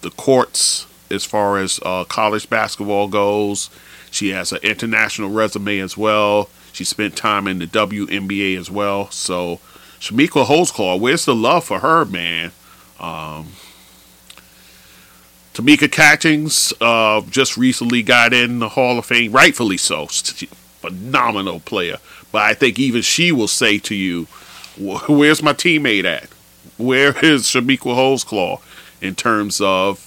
[0.00, 3.68] the courts as far as uh, college basketball goes.
[4.10, 6.48] She has an international resume as well.
[6.72, 9.10] She spent time in the WNBA as well.
[9.10, 9.60] So
[10.00, 12.52] Chamique Holdsclaw, where's the love for her, man?
[12.98, 13.48] Um,
[15.52, 20.08] Tamika Catchings uh, just recently got in the Hall of Fame, rightfully so.
[20.88, 21.98] Phenomenal player.
[22.32, 24.24] But I think even she will say to you,
[24.78, 26.28] where's my teammate at?
[26.76, 28.60] Where is Chamique Holdsclaw
[29.00, 30.02] in terms of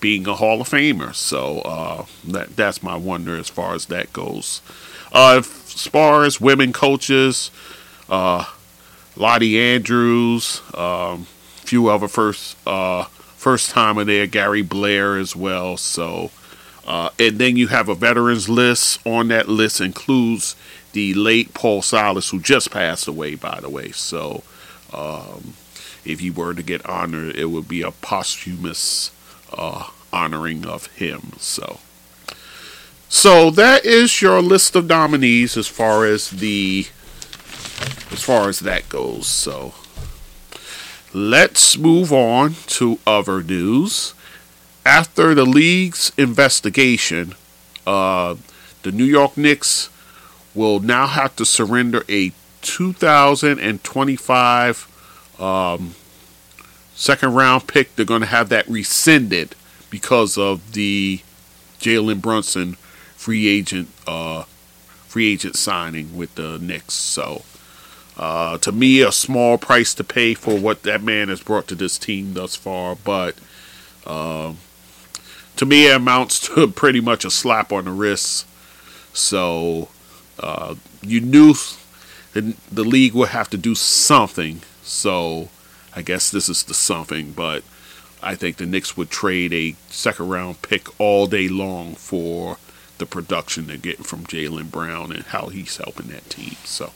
[0.00, 1.14] being a Hall of Famer?
[1.14, 4.60] So uh, that that's my wonder as far as that goes.
[5.12, 7.50] Uh, as far as women coaches,
[8.08, 8.44] uh,
[9.16, 11.26] Lottie Andrews, um,
[11.64, 15.76] few other first uh, first timer there, Gary Blair as well.
[15.76, 16.30] So,
[16.86, 19.04] uh, and then you have a veterans list.
[19.06, 20.56] On that list includes
[20.92, 23.92] the late Paul Silas, who just passed away, by the way.
[23.92, 24.42] So,
[24.92, 25.54] um,
[26.04, 29.10] if he were to get honored, it would be a posthumous
[29.52, 31.32] uh, honoring of him.
[31.38, 31.78] So,
[33.08, 36.86] so that is your list of nominees as far as the
[38.10, 39.26] as far as that goes.
[39.26, 39.74] So
[41.14, 44.14] let's move on to other news.
[44.84, 47.34] After the league's investigation,
[47.86, 48.34] uh,
[48.82, 49.90] the New York Knicks
[50.54, 55.94] will now have to surrender a 2025 um,
[56.94, 57.94] second round pick.
[57.94, 59.54] They're going to have that rescinded
[59.88, 61.20] because of the
[61.78, 62.74] Jalen Brunson
[63.14, 64.42] free agent uh,
[65.06, 66.94] free agent signing with the Knicks.
[66.94, 67.44] So
[68.16, 71.74] uh, to me, a small price to pay for what that man has brought to
[71.74, 73.36] this team thus far, but
[74.06, 74.54] uh,
[75.62, 78.46] to me, it amounts to pretty much a slap on the wrist.
[79.14, 79.88] So
[80.40, 81.54] uh, you knew
[82.32, 84.62] the, the league would have to do something.
[84.82, 85.50] So
[85.94, 87.62] I guess this is the something, but
[88.22, 92.56] I think the Knicks would trade a second round pick all day long for
[92.98, 96.56] the production they're getting from Jalen Brown and how he's helping that team.
[96.64, 96.92] So.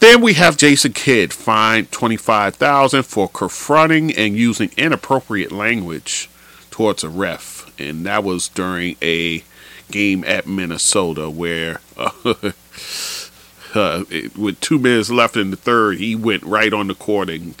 [0.00, 6.29] Then we have Jason Kidd fined twenty five thousand for confronting and using inappropriate language
[6.80, 9.44] towards a ref, and that was during a
[9.90, 12.10] game at Minnesota where, uh,
[13.74, 17.28] uh, it, with two minutes left in the third, he went right on the court
[17.28, 17.54] and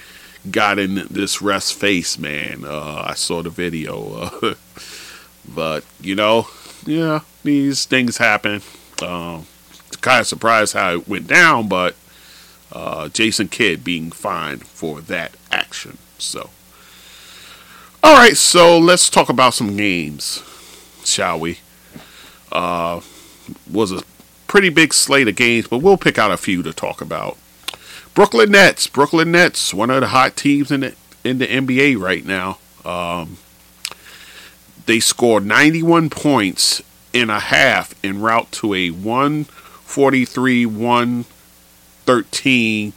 [0.50, 2.18] got in this ref's face.
[2.18, 4.54] Man, uh, I saw the video, uh,
[5.54, 6.48] but you know,
[6.86, 8.62] yeah, these things happen.
[9.02, 9.44] Um,
[10.00, 11.94] kind of surprised how it went down, but
[12.72, 15.98] uh, Jason Kidd being fined for that action.
[16.16, 16.48] So,
[18.02, 20.42] all right, so let's talk about some games,
[21.04, 21.58] shall we?
[22.50, 23.00] Uh,
[23.70, 24.02] was a
[24.46, 27.36] pretty big slate of games, but we'll pick out a few to talk about.
[28.14, 32.24] Brooklyn Nets, Brooklyn Nets, one of the hot teams in the in the NBA right
[32.24, 32.58] now.
[32.84, 33.36] Um,
[34.86, 36.82] they scored 91 points
[37.12, 42.92] in a half en route to a 143 113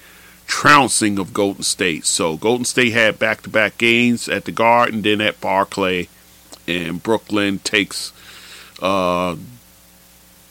[0.54, 2.06] trouncing of Golden State.
[2.06, 6.10] So Golden State had back to back games at the Garden, then at Barclay,
[6.68, 8.14] and Brooklyn takes
[8.80, 9.36] uh,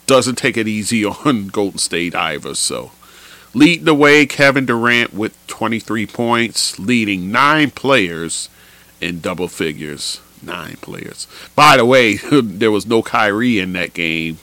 [0.09, 2.57] doesn't take it easy on Golden State either.
[2.57, 2.91] So
[3.55, 8.49] leading the way, Kevin Durant with 23 points, leading nine players
[9.01, 10.21] in double figures.
[10.43, 11.29] Nine players.
[11.55, 14.39] By the way, there was no Kyrie in that game.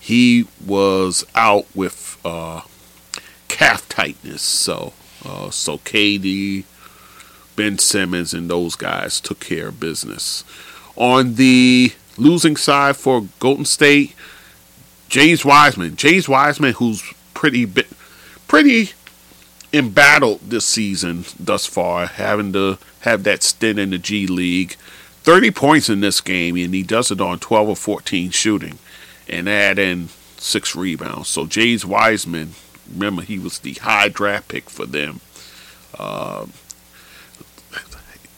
[0.00, 2.62] He was out with uh,
[3.56, 4.42] calf tightness.
[4.42, 4.92] So,
[5.24, 6.64] uh, so KD,
[7.56, 10.44] Ben Simmons, and those guys took care of business.
[10.94, 14.14] On the losing side for Golden State,
[15.08, 15.96] James Wiseman.
[15.96, 17.66] James Wiseman, who's pretty
[18.46, 18.90] pretty
[19.72, 24.76] embattled this season thus far, having to have that stint in the G League.
[25.22, 28.78] 30 points in this game, and he does it on 12 or 14 shooting,
[29.28, 31.28] and add in six rebounds.
[31.28, 32.52] So James Wiseman,
[32.92, 35.20] remember he was the high draft pick for them.
[35.98, 36.46] Uh,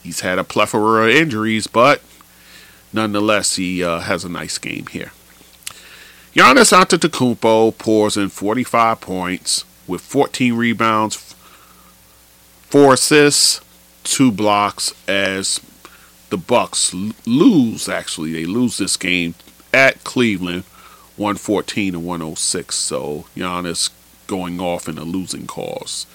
[0.03, 2.01] he's had a plethora of injuries, but
[2.93, 5.11] nonetheless, he uh, has a nice game here.
[6.33, 11.15] Giannis Antetokounmpo pours in 45 points with 14 rebounds,
[12.61, 13.61] four assists,
[14.03, 15.59] two blocks as
[16.29, 16.93] the Bucks
[17.25, 17.89] lose.
[17.89, 19.33] Actually, they lose this game
[19.73, 20.63] at Cleveland,
[21.17, 22.75] 114 to 106.
[22.75, 23.89] So Giannis
[24.29, 26.05] going off in a losing cause.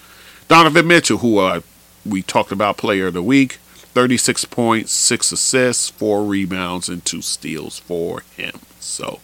[0.47, 1.61] Donovan Mitchell, who uh,
[2.05, 3.53] we talked about player of the week,
[3.93, 8.61] 36 points, six assists, four rebounds, and two steals for him.
[8.79, 9.19] So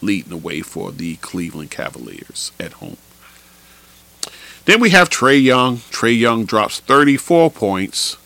[0.00, 2.96] leading the way for the Cleveland Cavaliers at home.
[4.64, 5.78] Then we have Trae Young.
[5.90, 8.16] Trae Young drops 34 points,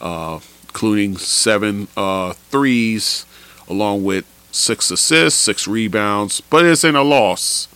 [0.00, 3.24] uh, including seven uh, threes,
[3.68, 7.68] along with six assists, six rebounds, but it's in a loss.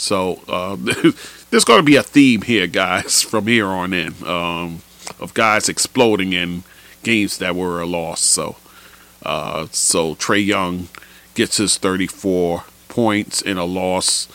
[0.00, 0.76] So uh,
[1.50, 4.80] there's going to be a theme here, guys, from here on in, um,
[5.20, 6.62] of guys exploding in
[7.02, 8.22] games that were a loss.
[8.22, 8.56] So,
[9.22, 10.88] uh, so Trae Young
[11.34, 14.26] gets his 34 points in a loss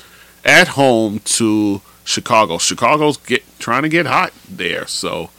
[0.45, 2.59] at home to Chicago.
[2.59, 4.85] Chicago's get trying to get hot there.
[4.85, 5.31] So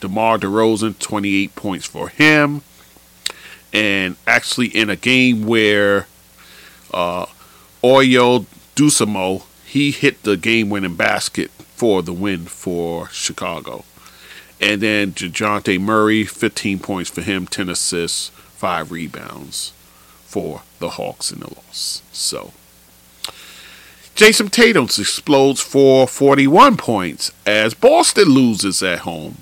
[0.00, 2.62] DeMar DeRozan, 28 points for him.
[3.72, 6.06] And actually in a game where
[6.94, 7.26] uh,
[7.82, 13.86] Ayo Dosunmu, he hit the game-winning basket for the win for Chicago.
[14.60, 19.72] And then Dejounte Murray, 15 points for him, 10 assists, 5 rebounds
[20.26, 22.02] for the Hawks in the loss.
[22.12, 22.52] So
[24.14, 29.38] Jayson Tatum explodes for 41 points as Boston loses at home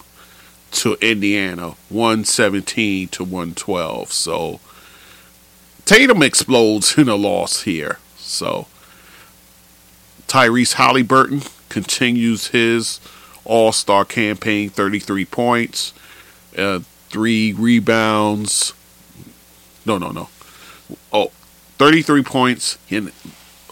[0.70, 4.12] to Indiana 117 to 112.
[4.12, 4.60] So
[5.86, 7.98] Tatum explodes in a loss here.
[8.16, 8.68] So
[10.30, 13.00] Tyrese Haliburton continues his
[13.44, 15.92] All Star campaign 33 points,
[16.56, 18.72] uh, three rebounds.
[19.84, 20.28] No, no, no.
[21.12, 21.32] Oh,
[21.78, 23.10] 33 points in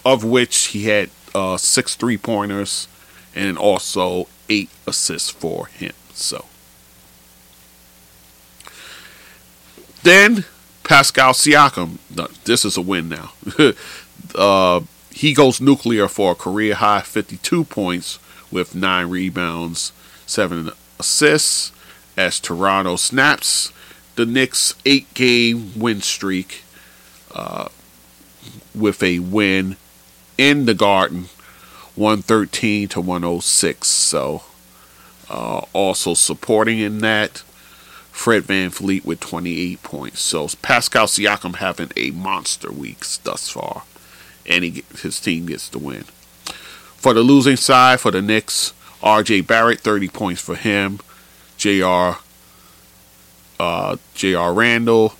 [0.04, 2.88] of which he had uh, six three pointers
[3.36, 5.92] and also eight assists for him.
[6.12, 6.46] So
[10.02, 10.44] then
[10.82, 11.98] Pascal Siakam,
[12.42, 13.32] this is a win now.
[14.34, 14.80] uh,
[15.18, 18.20] he goes nuclear for a career high 52 points
[18.52, 19.90] with nine rebounds,
[20.26, 21.72] seven assists
[22.16, 23.72] as Toronto snaps
[24.14, 26.62] the Knicks' eight game win streak
[27.34, 27.66] uh,
[28.72, 29.76] with a win
[30.36, 31.28] in the Garden,
[31.96, 33.88] 113 to 106.
[33.88, 34.44] So,
[35.28, 37.38] uh, also supporting in that,
[38.12, 40.20] Fred Van VanVleet with 28 points.
[40.20, 43.82] So, Pascal Siakam having a monster week thus far,
[44.48, 46.02] and he, his team gets the win.
[46.02, 48.72] For the losing side, for the Knicks,
[49.02, 49.42] R.J.
[49.42, 50.98] Barrett, 30 points for him.
[51.56, 52.18] J.R.
[53.60, 54.52] Uh, J.R.
[54.52, 55.14] Randall,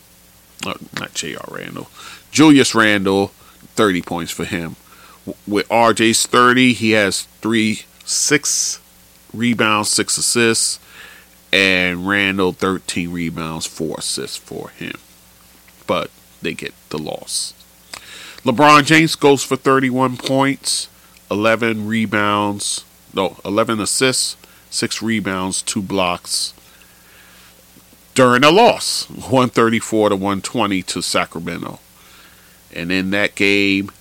[0.67, 1.49] uh, not J.R.
[1.49, 1.89] Randall,
[2.31, 3.29] Julius Randle,
[3.77, 4.77] 30 points for him
[5.47, 8.81] with RJ's 30, he has three, six
[9.33, 10.79] rebounds, six assists,
[11.53, 14.95] and Randle 13 rebounds, four assists for him.
[15.87, 16.11] But
[16.43, 17.55] they get the loss.
[18.45, 20.89] LeBron James goes for 31 points,
[21.31, 24.37] 11 rebounds, no, 11 assists,
[24.71, 26.55] six rebounds, two blocks
[28.19, 31.79] during a loss, 134 to 120 to Sacramento.
[32.75, 33.93] And in that game,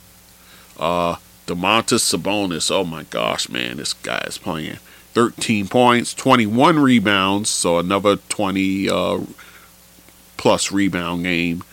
[0.79, 4.79] uh, Domantas Sabonis, oh my gosh, man, this guy is playing.
[5.13, 9.19] 13 points, 21 rebounds, so another 20 uh,
[10.37, 11.63] plus rebound game,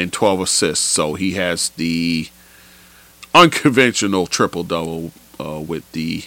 [0.00, 0.84] and 12 assists.
[0.84, 2.28] So he has the
[3.34, 6.24] unconventional triple double uh, with the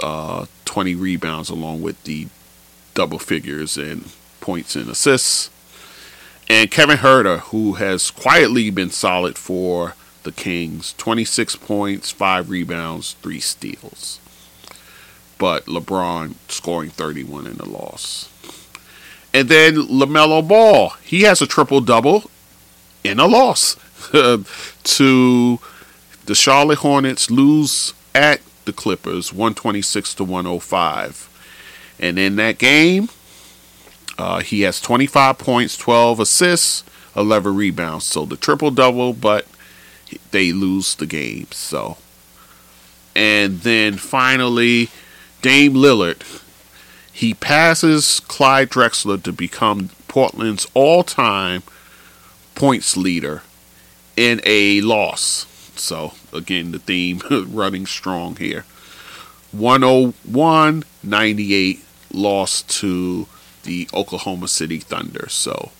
[0.00, 2.28] uh, 20 rebounds, along with the
[2.94, 4.10] double figures and
[4.40, 5.50] points and assists.
[6.48, 13.14] And Kevin Huerter, who has quietly been solid for the Kings 26 points, 5 rebounds,
[13.20, 14.20] 3 steals
[15.38, 18.28] but LeBron scoring 31 in the loss.
[19.32, 22.30] And then LaMelo Ball, he has a triple double
[23.04, 23.76] in a loss
[24.12, 25.58] to
[26.24, 31.96] the Charlotte Hornets lose at the Clippers 126 to 105.
[31.98, 33.08] And in that game,
[34.18, 36.84] uh, he has 25 points, 12 assists,
[37.16, 38.04] 11 rebounds.
[38.04, 39.46] So the triple double, but
[40.30, 41.46] they lose the game.
[41.50, 41.96] So,
[43.14, 44.90] and then finally,
[45.42, 46.42] Dame Lillard,
[47.12, 51.62] he passes Clyde Drexler to become Portland's all time
[52.58, 53.42] points leader
[54.16, 55.46] in a loss.
[55.76, 58.64] So, again, the theme running strong here.
[59.52, 63.28] 101 98 loss to
[63.62, 65.28] the Oklahoma City Thunder.
[65.28, 65.70] So,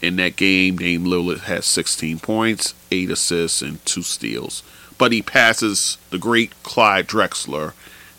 [0.00, 4.62] in that game, Dame Lillard has 16 points, 8 assists, and 2 steals.
[4.98, 7.72] But he passes the great Clyde Drexler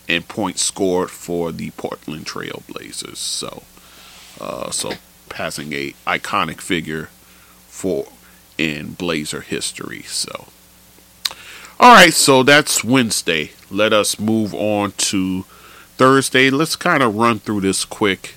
[0.10, 3.20] and points scored for the Portland Trail Blazers.
[3.20, 3.64] So,
[4.41, 4.93] uh, so
[5.30, 7.10] passing a iconic figure
[7.74, 8.05] for
[8.57, 10.03] in Blazer history.
[10.03, 10.47] So,
[11.80, 13.51] all right, so that's Wednesday.
[13.71, 15.43] Let us move on to
[15.97, 16.49] Thursday.
[16.49, 18.36] Let's kind of run through this quick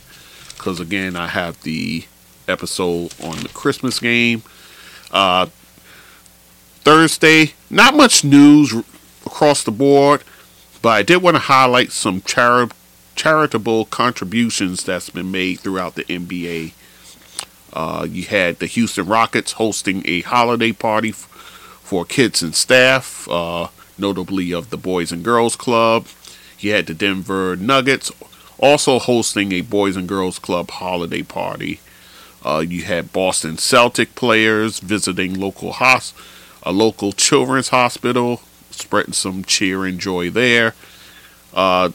[0.56, 2.04] because again, I have the
[2.48, 4.42] episode on the Christmas game.
[5.10, 5.46] Uh,
[6.80, 8.74] Thursday, not much news
[9.24, 10.22] across the board.
[10.86, 12.70] But I did want to highlight some chari-
[13.16, 16.74] charitable contributions that's been made throughout the NBA.
[17.72, 21.28] Uh, you had the Houston Rockets hosting a holiday party f-
[21.82, 26.06] for kids and staff, uh, notably of the Boys and Girls Club.
[26.58, 28.10] You had the Denver Nuggets
[28.58, 31.80] also hosting a Boys and Girls Club holiday party.
[32.44, 36.14] Uh, you had Boston Celtic players visiting local hos-
[36.62, 38.40] a local children's hospital
[38.70, 40.74] spreading some cheer and joy there.
[41.52, 41.90] Uh,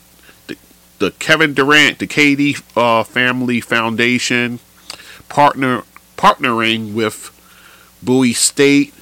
[0.48, 0.58] the,
[1.00, 4.60] the Kevin Durant, the KD uh, Family Foundation,
[5.32, 5.84] partner
[6.18, 7.32] partnering with
[8.04, 8.94] Bowie State,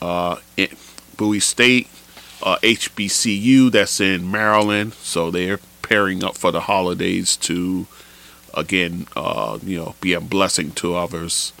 [0.00, 0.36] uh,
[1.16, 1.88] Bowie State,
[2.42, 4.94] uh, HBCU that's in Maryland.
[4.94, 7.86] So they're pairing up for the holidays to,
[8.54, 11.52] again, uh, you know, be a blessing to others.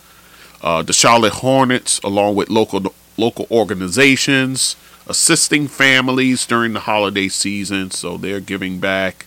[0.62, 4.76] Uh, the Charlotte Hornets, along with local local organizations,
[5.08, 7.90] assisting families during the holiday season.
[7.90, 9.26] So they're giving back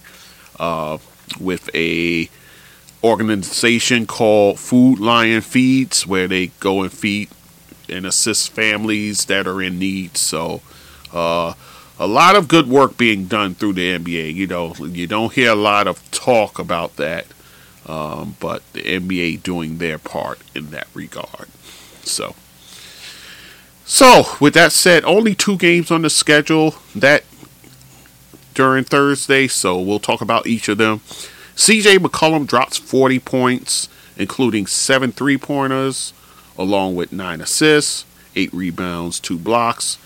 [0.59, 0.97] uh,
[1.39, 2.29] with a
[3.03, 7.29] organization called Food Lion Feeds, where they go and feed
[7.89, 10.17] and assist families that are in need.
[10.17, 10.61] So.
[11.13, 11.53] Uh,
[11.99, 14.33] a lot of good work being done through the NBA.
[14.33, 17.25] You know, you don't hear a lot of talk about that,
[17.87, 21.47] um, but the NBA doing their part in that regard.
[22.03, 22.35] So,
[23.85, 27.23] so, with that said, only two games on the schedule that
[28.53, 31.01] during Thursday, so we'll talk about each of them.
[31.57, 36.13] CJ McCollum drops 40 points, including seven three pointers,
[36.55, 38.05] along with nine assists,
[38.35, 39.97] eight rebounds, two blocks,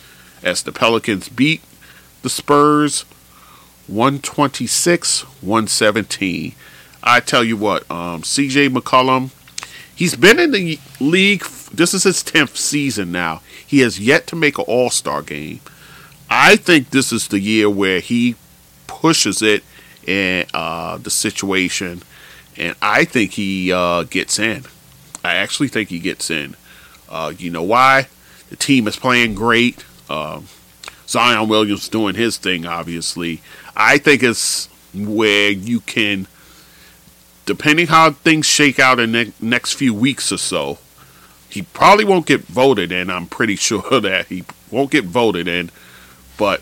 [0.42, 1.62] as the Pelicans beat
[2.22, 3.02] the Spurs
[3.88, 6.56] 126 117.
[7.04, 9.32] I tell you what, um, CJ McCollum,
[9.94, 11.44] he's been in the league,
[11.74, 13.42] this is his 10th season now.
[13.68, 15.60] He has yet to make an All Star game.
[16.30, 18.36] I think this is the year where he
[18.88, 19.66] pushes it
[20.08, 22.02] in uh, the situation,
[22.58, 24.66] and I think he uh, gets in.
[25.24, 26.56] I actually think he gets in.
[27.10, 28.08] Uh, you know why?
[28.50, 29.86] The team is playing great.
[30.10, 30.48] Um,
[31.08, 33.42] Zion Williams doing his thing, obviously.
[33.76, 36.28] I think it's where you can,
[37.46, 40.80] depending how things shake out in the next few weeks or so,
[41.50, 43.10] he probably won't get voted in.
[43.10, 45.70] I'm pretty sure that he won't get voted in,
[46.38, 46.62] but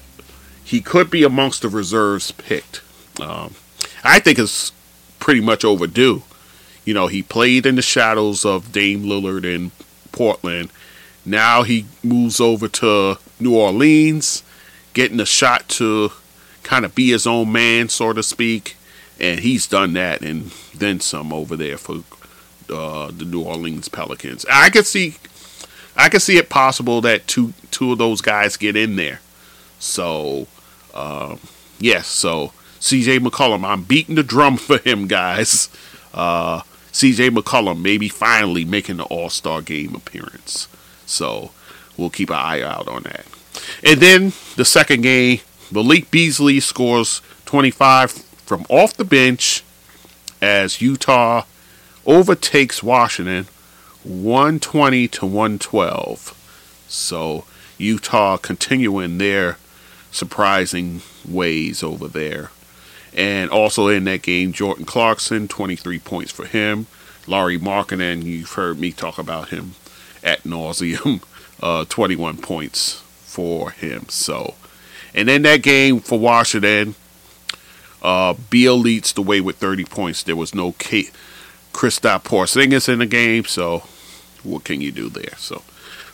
[0.63, 2.81] he could be amongst the reserves picked.
[3.22, 3.55] Um,
[4.03, 4.72] I think it's
[5.20, 6.24] pretty much overdue.
[6.86, 9.72] You know, he played in the shadows of Dame Lillard in
[10.11, 10.70] Portland.
[11.26, 14.43] Now he moves over to New Orleans,
[14.93, 16.11] getting a shot to
[16.63, 18.78] kind of be his own man, so to speak.
[19.20, 22.03] And he's done that and then some over there for
[22.74, 24.45] uh, the New Orleans Pelicans.
[24.49, 25.17] I could see,
[25.95, 29.20] I could see it possible that two two of those guys get in there.
[29.80, 30.47] So,
[31.80, 32.07] yes.
[32.07, 33.19] So C.J.
[33.19, 35.69] McCollum, I'm beating the drum for him, guys.
[36.13, 36.61] Uh,
[36.91, 37.30] C.J.
[37.32, 40.67] McCollum maybe finally making the All Star game appearance.
[41.05, 41.51] So
[41.97, 43.25] we'll keep an eye out on that.
[43.84, 45.39] And then the second game,
[45.71, 49.63] Malik Beasley scores 25 from off the bench
[50.41, 51.43] as Utah
[52.05, 53.47] overtakes Washington
[54.03, 56.86] 120 to 112.
[56.88, 57.45] So
[57.77, 59.57] Utah continuing their
[60.11, 62.51] surprising ways over there.
[63.20, 66.88] And also in that game, Jordan Clarkson, 23 points for him.
[67.28, 69.76] Lauri Markkanen, you've heard me talk about him
[70.24, 71.22] at nauseum,
[71.61, 74.05] uh, 21 points for him.
[74.07, 74.55] So,
[75.13, 76.95] and in that game for Washington,
[78.01, 80.24] uh, Beal leads the way with 30 points.
[80.24, 81.11] There was no Kate,
[81.74, 83.84] Kristaps Porzingis in the game, so
[84.43, 85.36] what can you do there?
[85.36, 85.61] So,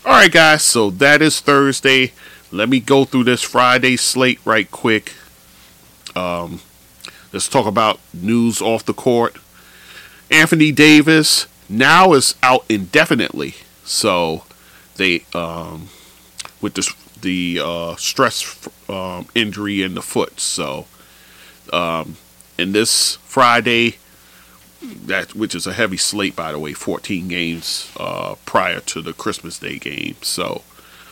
[0.03, 0.63] all right, guys.
[0.63, 2.13] So that is Thursday.
[2.51, 5.13] Let me go through this Friday slate right quick.
[6.15, 6.61] Um,
[7.35, 9.35] let's talk about news off the court.
[10.31, 14.45] Anthony Davis now is out indefinitely, so
[14.95, 15.89] they um,
[16.61, 20.39] with the the uh, stress um, injury in the foot.
[20.39, 20.85] So,
[21.73, 22.15] um,
[22.57, 23.97] in this Friday,
[24.81, 29.11] that which is a heavy slate by the way, 14 games uh, prior to the
[29.11, 30.15] Christmas Day game.
[30.21, 30.61] So,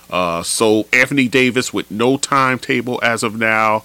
[0.10, 3.84] uh, so Anthony Davis with no timetable as of now.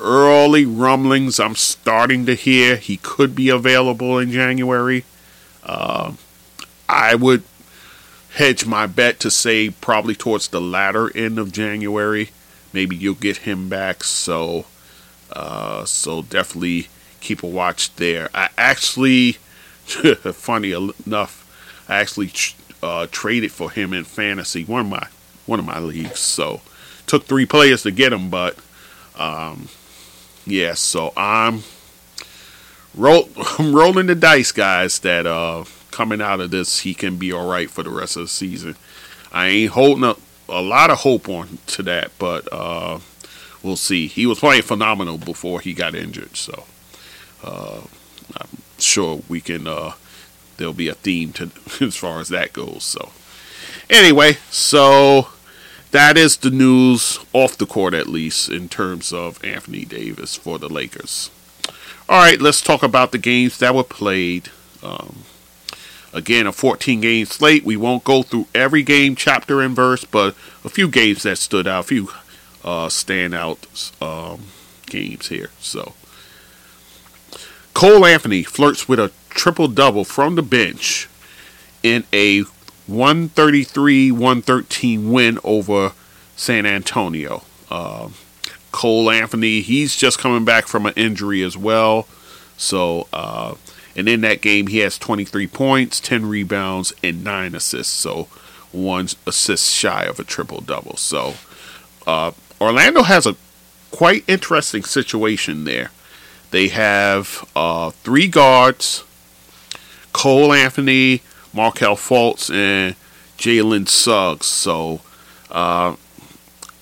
[0.00, 5.04] Early rumblings I'm starting to hear he could be available in January.
[5.62, 6.14] Uh,
[6.88, 7.42] I would
[8.34, 12.30] hedge my bet to say probably towards the latter end of January.
[12.72, 14.02] Maybe you'll get him back.
[14.04, 14.66] So,
[15.32, 16.88] uh, so definitely
[17.20, 18.30] keep a watch there.
[18.34, 19.32] I actually,
[19.82, 22.32] funny enough, I actually
[22.82, 25.06] uh, traded for him in fantasy one of my
[25.46, 26.20] one of my leagues.
[26.20, 26.60] So
[27.06, 28.56] took three players to get him, but
[29.16, 29.68] um,
[30.46, 30.74] yeah.
[30.74, 31.62] So I'm
[32.94, 33.28] roll
[33.58, 34.98] I'm rolling the dice, guys.
[35.00, 38.22] That uh, coming out of this, he can be all right for the rest of
[38.22, 38.76] the season.
[39.32, 40.18] I ain't holding up
[40.48, 42.98] a lot of hope on to that, but uh,
[43.62, 44.06] we'll see.
[44.06, 46.64] He was playing phenomenal before he got injured, so
[47.44, 47.82] uh,
[48.36, 49.66] I'm sure we can.
[49.66, 49.92] Uh,
[50.56, 52.84] there'll be a theme to as far as that goes.
[52.84, 53.10] So
[53.88, 55.28] anyway, so
[55.90, 60.58] that is the news off the court, at least in terms of Anthony Davis for
[60.58, 61.30] the Lakers.
[62.08, 64.50] All right, let's talk about the games that were played.
[64.82, 65.24] Um,
[66.12, 67.64] Again, a 14 game slate.
[67.64, 70.34] We won't go through every game, chapter and verse, but
[70.64, 72.08] a few games that stood out, a few
[72.64, 74.46] uh, standout um,
[74.86, 75.50] games here.
[75.60, 75.94] So,
[77.74, 81.08] Cole Anthony flirts with a triple double from the bench
[81.84, 82.42] in a
[82.90, 85.92] 133 113 win over
[86.36, 87.42] San Antonio.
[87.70, 88.08] Uh,
[88.72, 92.06] Cole Anthony, he's just coming back from an injury as well.
[92.56, 93.54] So, uh,
[93.96, 97.92] and in that game, he has 23 points, 10 rebounds, and 9 assists.
[97.92, 98.28] So
[98.72, 100.96] one assist shy of a triple double.
[100.96, 101.34] So
[102.06, 103.36] uh, Orlando has a
[103.90, 105.90] quite interesting situation there.
[106.50, 109.04] They have uh, three guards
[110.12, 111.22] Cole Anthony,
[111.52, 112.94] Markelle Fultz, and
[113.38, 114.46] Jalen Suggs.
[114.46, 115.00] So
[115.50, 115.96] uh,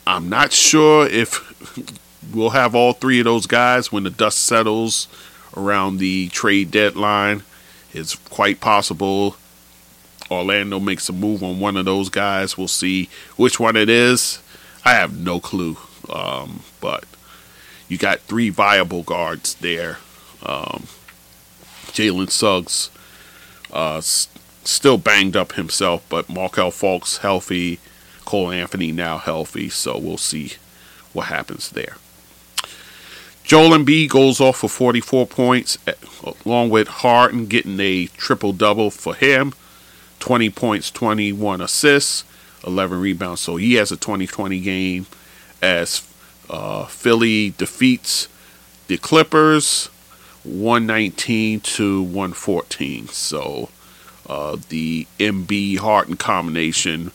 [0.06, 1.44] I'm not sure if
[2.34, 5.08] we'll have all three of those guys when the dust settles
[5.56, 7.42] around the trade deadline.
[7.92, 9.36] It's quite possible
[10.30, 12.58] Orlando makes a move on one of those guys.
[12.58, 14.40] We'll see which one it is.
[14.84, 15.76] I have no clue.
[16.10, 17.04] Um, but
[17.88, 19.98] you got three viable guards there.
[20.42, 20.86] Um,
[21.88, 22.90] Jalen Suggs
[23.72, 24.00] uh,
[24.68, 27.80] still banged up himself, but Markelle Fultz healthy.
[28.24, 30.52] Cole Anthony now healthy, so we'll see
[31.14, 31.96] what happens there.
[33.42, 35.94] Joel Embiid goes off for 44 points, eh,
[36.44, 39.54] along with Harden getting a triple double for him
[40.20, 42.24] 20 points, 21 assists,
[42.66, 43.40] 11 rebounds.
[43.40, 45.06] So he has a 2020 game
[45.62, 46.06] as
[46.50, 48.28] uh, Philly defeats
[48.88, 49.86] the Clippers
[50.44, 53.08] 119 to 114.
[53.08, 53.70] So
[54.28, 57.12] uh, the Embiid Harden combination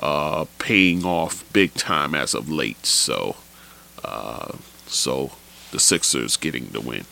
[0.00, 2.86] uh, paying off big time as of late.
[2.86, 3.36] So,
[4.04, 4.52] uh,
[4.86, 5.32] so
[5.70, 7.04] the Sixers getting the win.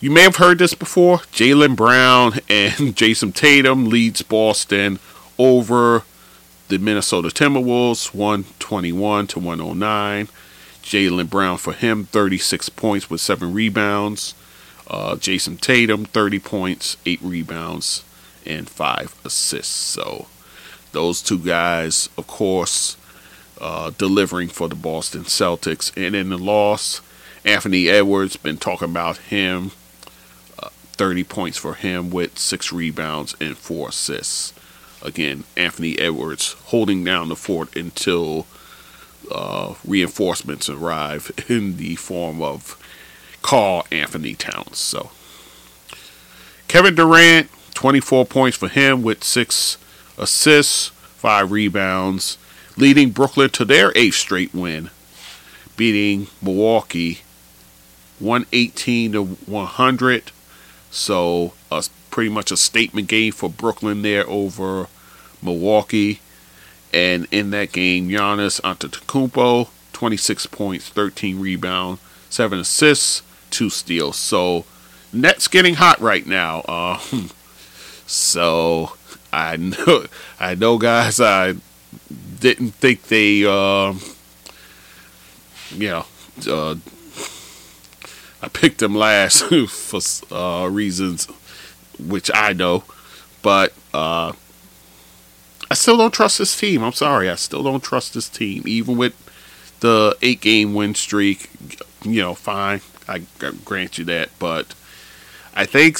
[0.00, 1.18] You may have heard this before.
[1.32, 4.98] Jaylen Brown and Jayson Tatum leads Boston
[5.38, 6.02] over
[6.68, 10.28] the Minnesota Timberwolves 121 to 109.
[10.82, 14.34] Jaylen Brown for him, 36 points with seven rebounds.
[14.88, 18.04] Uh, Jayson Tatum, 30 points, eight rebounds,
[18.46, 19.74] and five assists.
[19.74, 20.26] So
[20.92, 22.96] those two guys, of course,
[23.60, 25.92] uh, delivering for the Boston Celtics.
[25.96, 27.02] And in the loss,
[27.44, 29.72] Anthony Edwards, been talking about him.
[30.58, 34.54] Uh, 30 points for him with six rebounds and four assists.
[35.02, 38.46] Again, Anthony Edwards holding down the fort until
[39.30, 42.77] uh, reinforcements arrive in the form of
[43.48, 44.76] Karl-Anthony Towns.
[44.76, 45.10] So,
[46.68, 49.78] Kevin Durant, 24 points for him with six
[50.18, 52.36] assists, five rebounds,
[52.76, 54.90] leading Brooklyn to their eighth straight win,
[55.78, 57.20] beating Milwaukee
[58.18, 60.30] 118 to 100.
[60.90, 64.88] So, a, pretty much a statement game for Brooklyn there over
[65.40, 66.20] Milwaukee.
[66.92, 74.16] And in that game, Giannis Antetokounmpo, 26 points, 13 rebounds, 7 assists, 2 steals.
[74.16, 74.64] So,
[75.12, 76.60] Nets getting hot right now.
[76.60, 76.98] Uh,
[78.06, 78.92] so,
[79.32, 80.06] I know,
[80.40, 81.54] I know, guys, I
[82.40, 83.94] didn't think they, uh,
[85.74, 86.06] you know,
[86.46, 86.76] uh,
[88.40, 90.00] I picked them last for
[90.34, 91.26] uh, reasons
[91.98, 92.84] which I know,
[93.42, 94.32] but uh,
[95.70, 96.82] I still don't trust this team.
[96.82, 99.14] I'm sorry, I still don't trust this team, even with
[99.80, 101.50] the eight game win streak.
[102.04, 103.22] You know, fine, I
[103.64, 104.74] grant you that, but
[105.54, 105.98] I think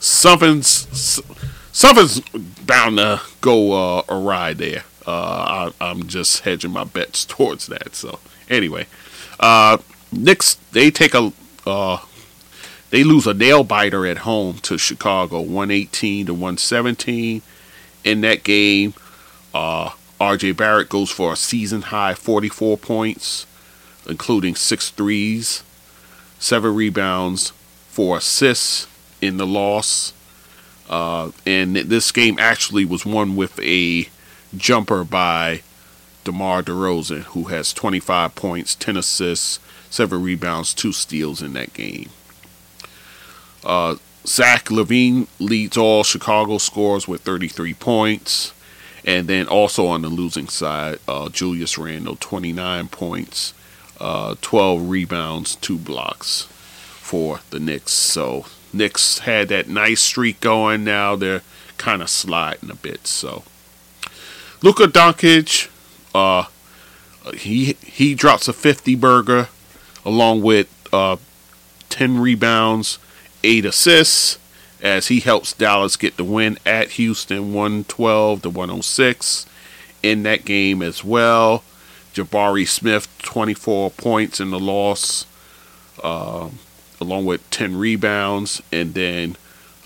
[0.00, 1.22] something's
[1.72, 2.20] something's
[2.66, 4.84] bound to go uh, awry there.
[5.06, 7.94] Uh, I, am just hedging my bets towards that.
[7.94, 8.18] So
[8.48, 8.86] anyway,
[9.40, 9.78] uh,
[10.12, 11.32] Knicks they take a
[11.66, 11.98] uh,
[12.90, 17.42] they lose a nail biter at home to Chicago, 118 to 117
[18.04, 18.94] in that game.
[19.54, 23.46] Uh, RJ Barrett goes for a season high 44 points,
[24.08, 25.62] including six threes,
[26.38, 27.50] seven rebounds,
[27.88, 28.86] four assists
[29.20, 30.12] in the loss.
[30.88, 34.08] Uh, and this game actually was won with a
[34.56, 35.62] jumper by
[36.24, 42.10] DeMar DeRozan, who has 25 points, 10 assists, seven rebounds, two steals in that game.
[43.64, 43.96] Uh,
[44.26, 48.52] Zach LaVine leads all Chicago scores with 33 points.
[49.04, 53.54] And then also on the losing side, uh, Julius Randle, 29 points,
[54.00, 57.92] uh, 12 rebounds, two blocks for the Knicks.
[57.92, 60.84] So Knicks had that nice streak going.
[60.84, 61.42] Now they're
[61.76, 63.06] kind of sliding a bit.
[63.06, 63.44] So
[64.62, 65.68] Luka Doncic,
[66.14, 66.44] uh,
[67.34, 69.48] he he drops a 50 burger
[70.04, 71.16] along with uh,
[71.88, 72.98] 10 rebounds,
[73.44, 74.38] eight assists
[74.80, 79.46] as he helps Dallas get the win at Houston 112 to 106
[80.02, 81.64] in that game as well.
[82.18, 85.24] Jabari Smith 24 points in the loss,
[86.02, 86.50] uh,
[87.00, 89.36] along with 10 rebounds, and then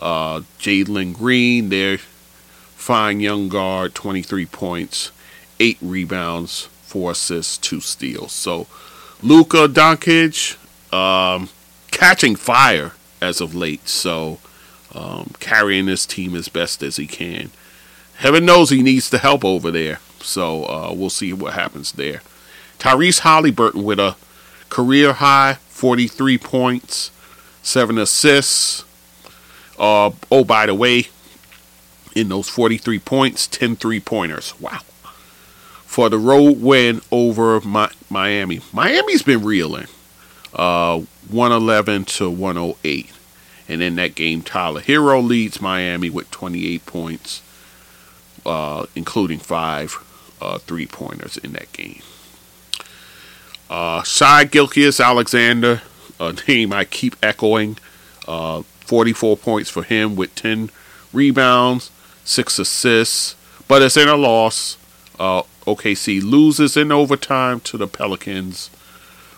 [0.00, 5.12] uh, Jalen Green, their fine young guard, 23 points,
[5.60, 8.32] eight rebounds, four assists, two steals.
[8.32, 8.66] So
[9.22, 10.56] Luka Doncic
[10.92, 11.50] um,
[11.90, 13.88] catching fire as of late.
[13.88, 14.38] So
[14.94, 17.50] um, carrying this team as best as he can.
[18.16, 20.00] Heaven knows he needs the help over there.
[20.22, 22.22] So uh, we'll see what happens there.
[22.78, 24.16] Tyrese Haliburton with a
[24.68, 27.10] career high 43 points,
[27.62, 28.84] 7 assists.
[29.78, 31.08] Uh, oh, by the way,
[32.14, 34.58] in those 43 points, 10 three pointers.
[34.60, 34.80] Wow.
[35.84, 37.60] For the road win over
[38.10, 38.60] Miami.
[38.72, 39.86] Miami's been reeling.
[40.54, 43.10] Uh, 111 to 108.
[43.68, 47.42] And in that game, Tyler Herro leads Miami with 28 points,
[48.44, 49.98] uh, including five
[50.42, 52.02] uh, three pointers in that game.
[53.70, 55.82] Uh, Shai Gilgeous-Alexander,
[56.18, 57.78] a name I keep echoing,
[58.26, 60.70] uh, 44 points for him with 10
[61.12, 61.90] rebounds,
[62.24, 63.36] six assists,
[63.68, 64.76] but it's in a loss.
[65.18, 68.68] Uh, OKC loses in overtime to the Pelicans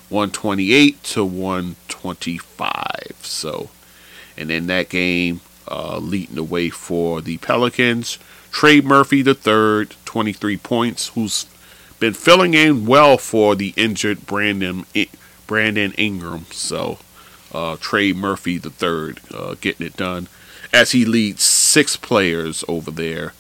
[0.09, 3.19] 128 to 125.
[3.21, 3.69] So,
[4.37, 8.19] and in that game, uh, leading the way for the Pelicans,
[8.51, 11.45] Trey Murphy the third, 23 points, who's
[11.99, 14.87] been filling in well for the injured Brandon
[15.49, 16.47] Brandon Ingram.
[16.53, 16.99] So,
[17.53, 20.29] uh, Trey Murphy the third, uh, getting it done
[20.73, 23.33] as he leads six players over there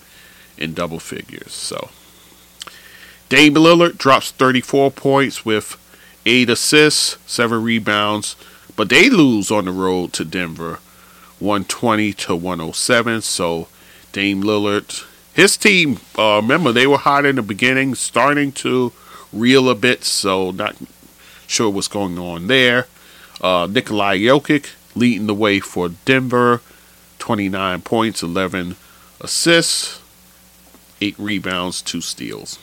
[0.58, 1.52] in double figures.
[1.52, 1.90] So,
[3.28, 5.76] Dame Lillard drops 34 points with
[6.26, 8.34] eight assists, seven rebounds,
[8.74, 10.80] but they lose on the road to Denver,
[11.38, 13.20] 120 to 107.
[13.20, 13.68] So
[14.10, 15.04] Dame Lillard,
[15.34, 18.92] his team, uh, remember they were hot in the beginning, starting to
[19.32, 20.76] reel a bit, so not
[21.46, 22.86] sure what's going on there.
[23.40, 26.60] Uh, Nikolai Jokic leading the way for Denver,
[27.18, 28.76] 29 points, 11
[29.20, 30.00] assists,
[31.00, 32.58] 8 rebounds, 2 steals.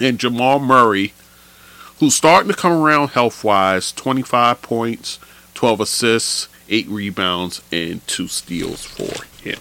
[0.00, 1.14] And Jamal Murray,
[2.00, 5.18] who's starting to come around health wise, 25 points,
[5.54, 9.60] 12 assists, 8 rebounds, and 2 steals for him.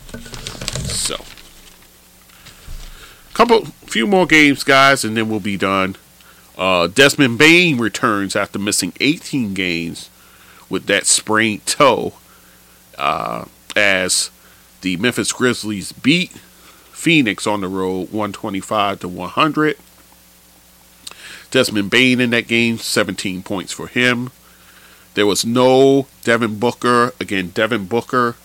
[0.87, 1.23] So,
[3.35, 5.97] couple, few more games, guys, and then we'll be done.
[6.57, 10.09] Uh, Desmond Bane returns after missing 18 games
[10.69, 12.13] with that sprained toe
[12.97, 14.31] uh, as
[14.81, 19.77] the Memphis Grizzlies beat Phoenix on the road 125 to 100.
[21.51, 24.31] Desmond Bane in that game, 17 points for him.
[25.13, 27.13] There was no Devin Booker.
[27.19, 28.35] Again, Devin Booker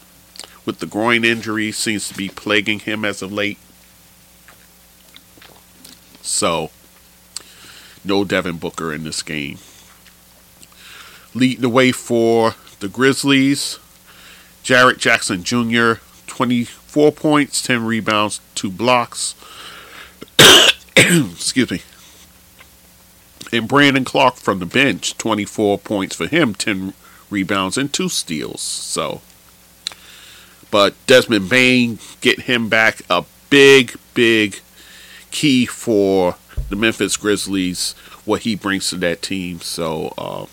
[0.67, 3.59] with the groin injury seems to be plaguing him as of late.
[6.23, 6.71] So,
[8.05, 9.59] no Devin Booker in this game.
[11.35, 13.79] Leading the way for the Grizzlies,
[14.65, 19.35] Jaren Jackson Jr., 24 points, 10 rebounds, 2 blocks.
[20.97, 21.83] Excuse me.
[23.53, 26.95] And Brandon Clarke from the bench, 24 points for him, 10
[27.31, 28.61] rebounds, and 2 steals.
[28.61, 29.21] So,
[30.71, 34.61] but Desmond Bane get him back a big, big
[35.31, 36.37] key for
[36.69, 37.93] the Memphis Grizzlies,
[38.25, 39.61] what he brings to that team.
[39.61, 40.47] So, uh,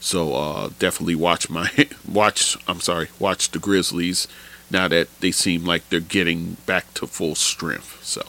[0.00, 1.70] so uh, definitely watch my
[2.08, 2.56] watch.
[2.68, 4.28] I'm sorry, watch the Grizzlies
[4.70, 8.02] now that they seem like they're getting back to full strength.
[8.02, 8.22] So,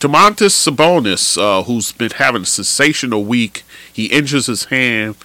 [0.00, 5.16] Domantas Sabonis, uh, who's been having a sensational week, he injures his hand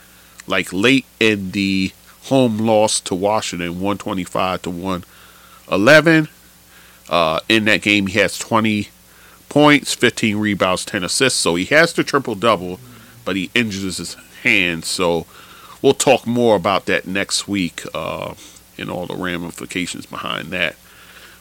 [0.47, 1.91] like late in the
[2.23, 6.27] home loss to Washington, 125 to 111.
[7.09, 8.89] Uh, in that game, he has 20
[9.49, 11.39] points, 15 rebounds, 10 assists.
[11.39, 12.79] So he has the triple double,
[13.25, 14.85] but he injures his hand.
[14.85, 15.25] So
[15.81, 18.33] we'll talk more about that next week uh,
[18.77, 20.75] and all the ramifications behind that.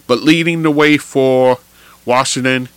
[0.07, 1.59] But leading the way for
[2.05, 2.69] Washington,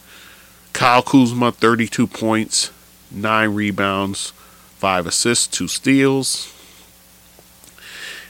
[0.73, 2.71] Kyle Kuzma, 32 points,
[3.11, 4.31] 9 rebounds,
[4.77, 6.53] 5 assists, 2 steals.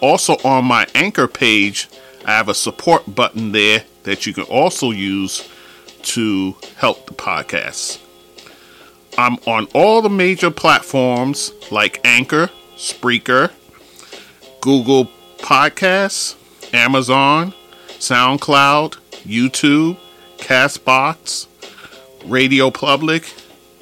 [0.00, 1.88] Also on my anchor page,
[2.24, 5.48] I have a support button there that you can also use
[6.02, 8.00] to help the podcast.
[9.16, 13.52] I'm on all the major platforms like Anchor, Spreaker,
[14.60, 15.08] Google
[15.38, 16.34] Podcasts,
[16.74, 17.54] Amazon,
[17.98, 19.96] SoundCloud, YouTube,
[20.38, 21.46] Castbox,
[22.24, 23.32] Radio Public,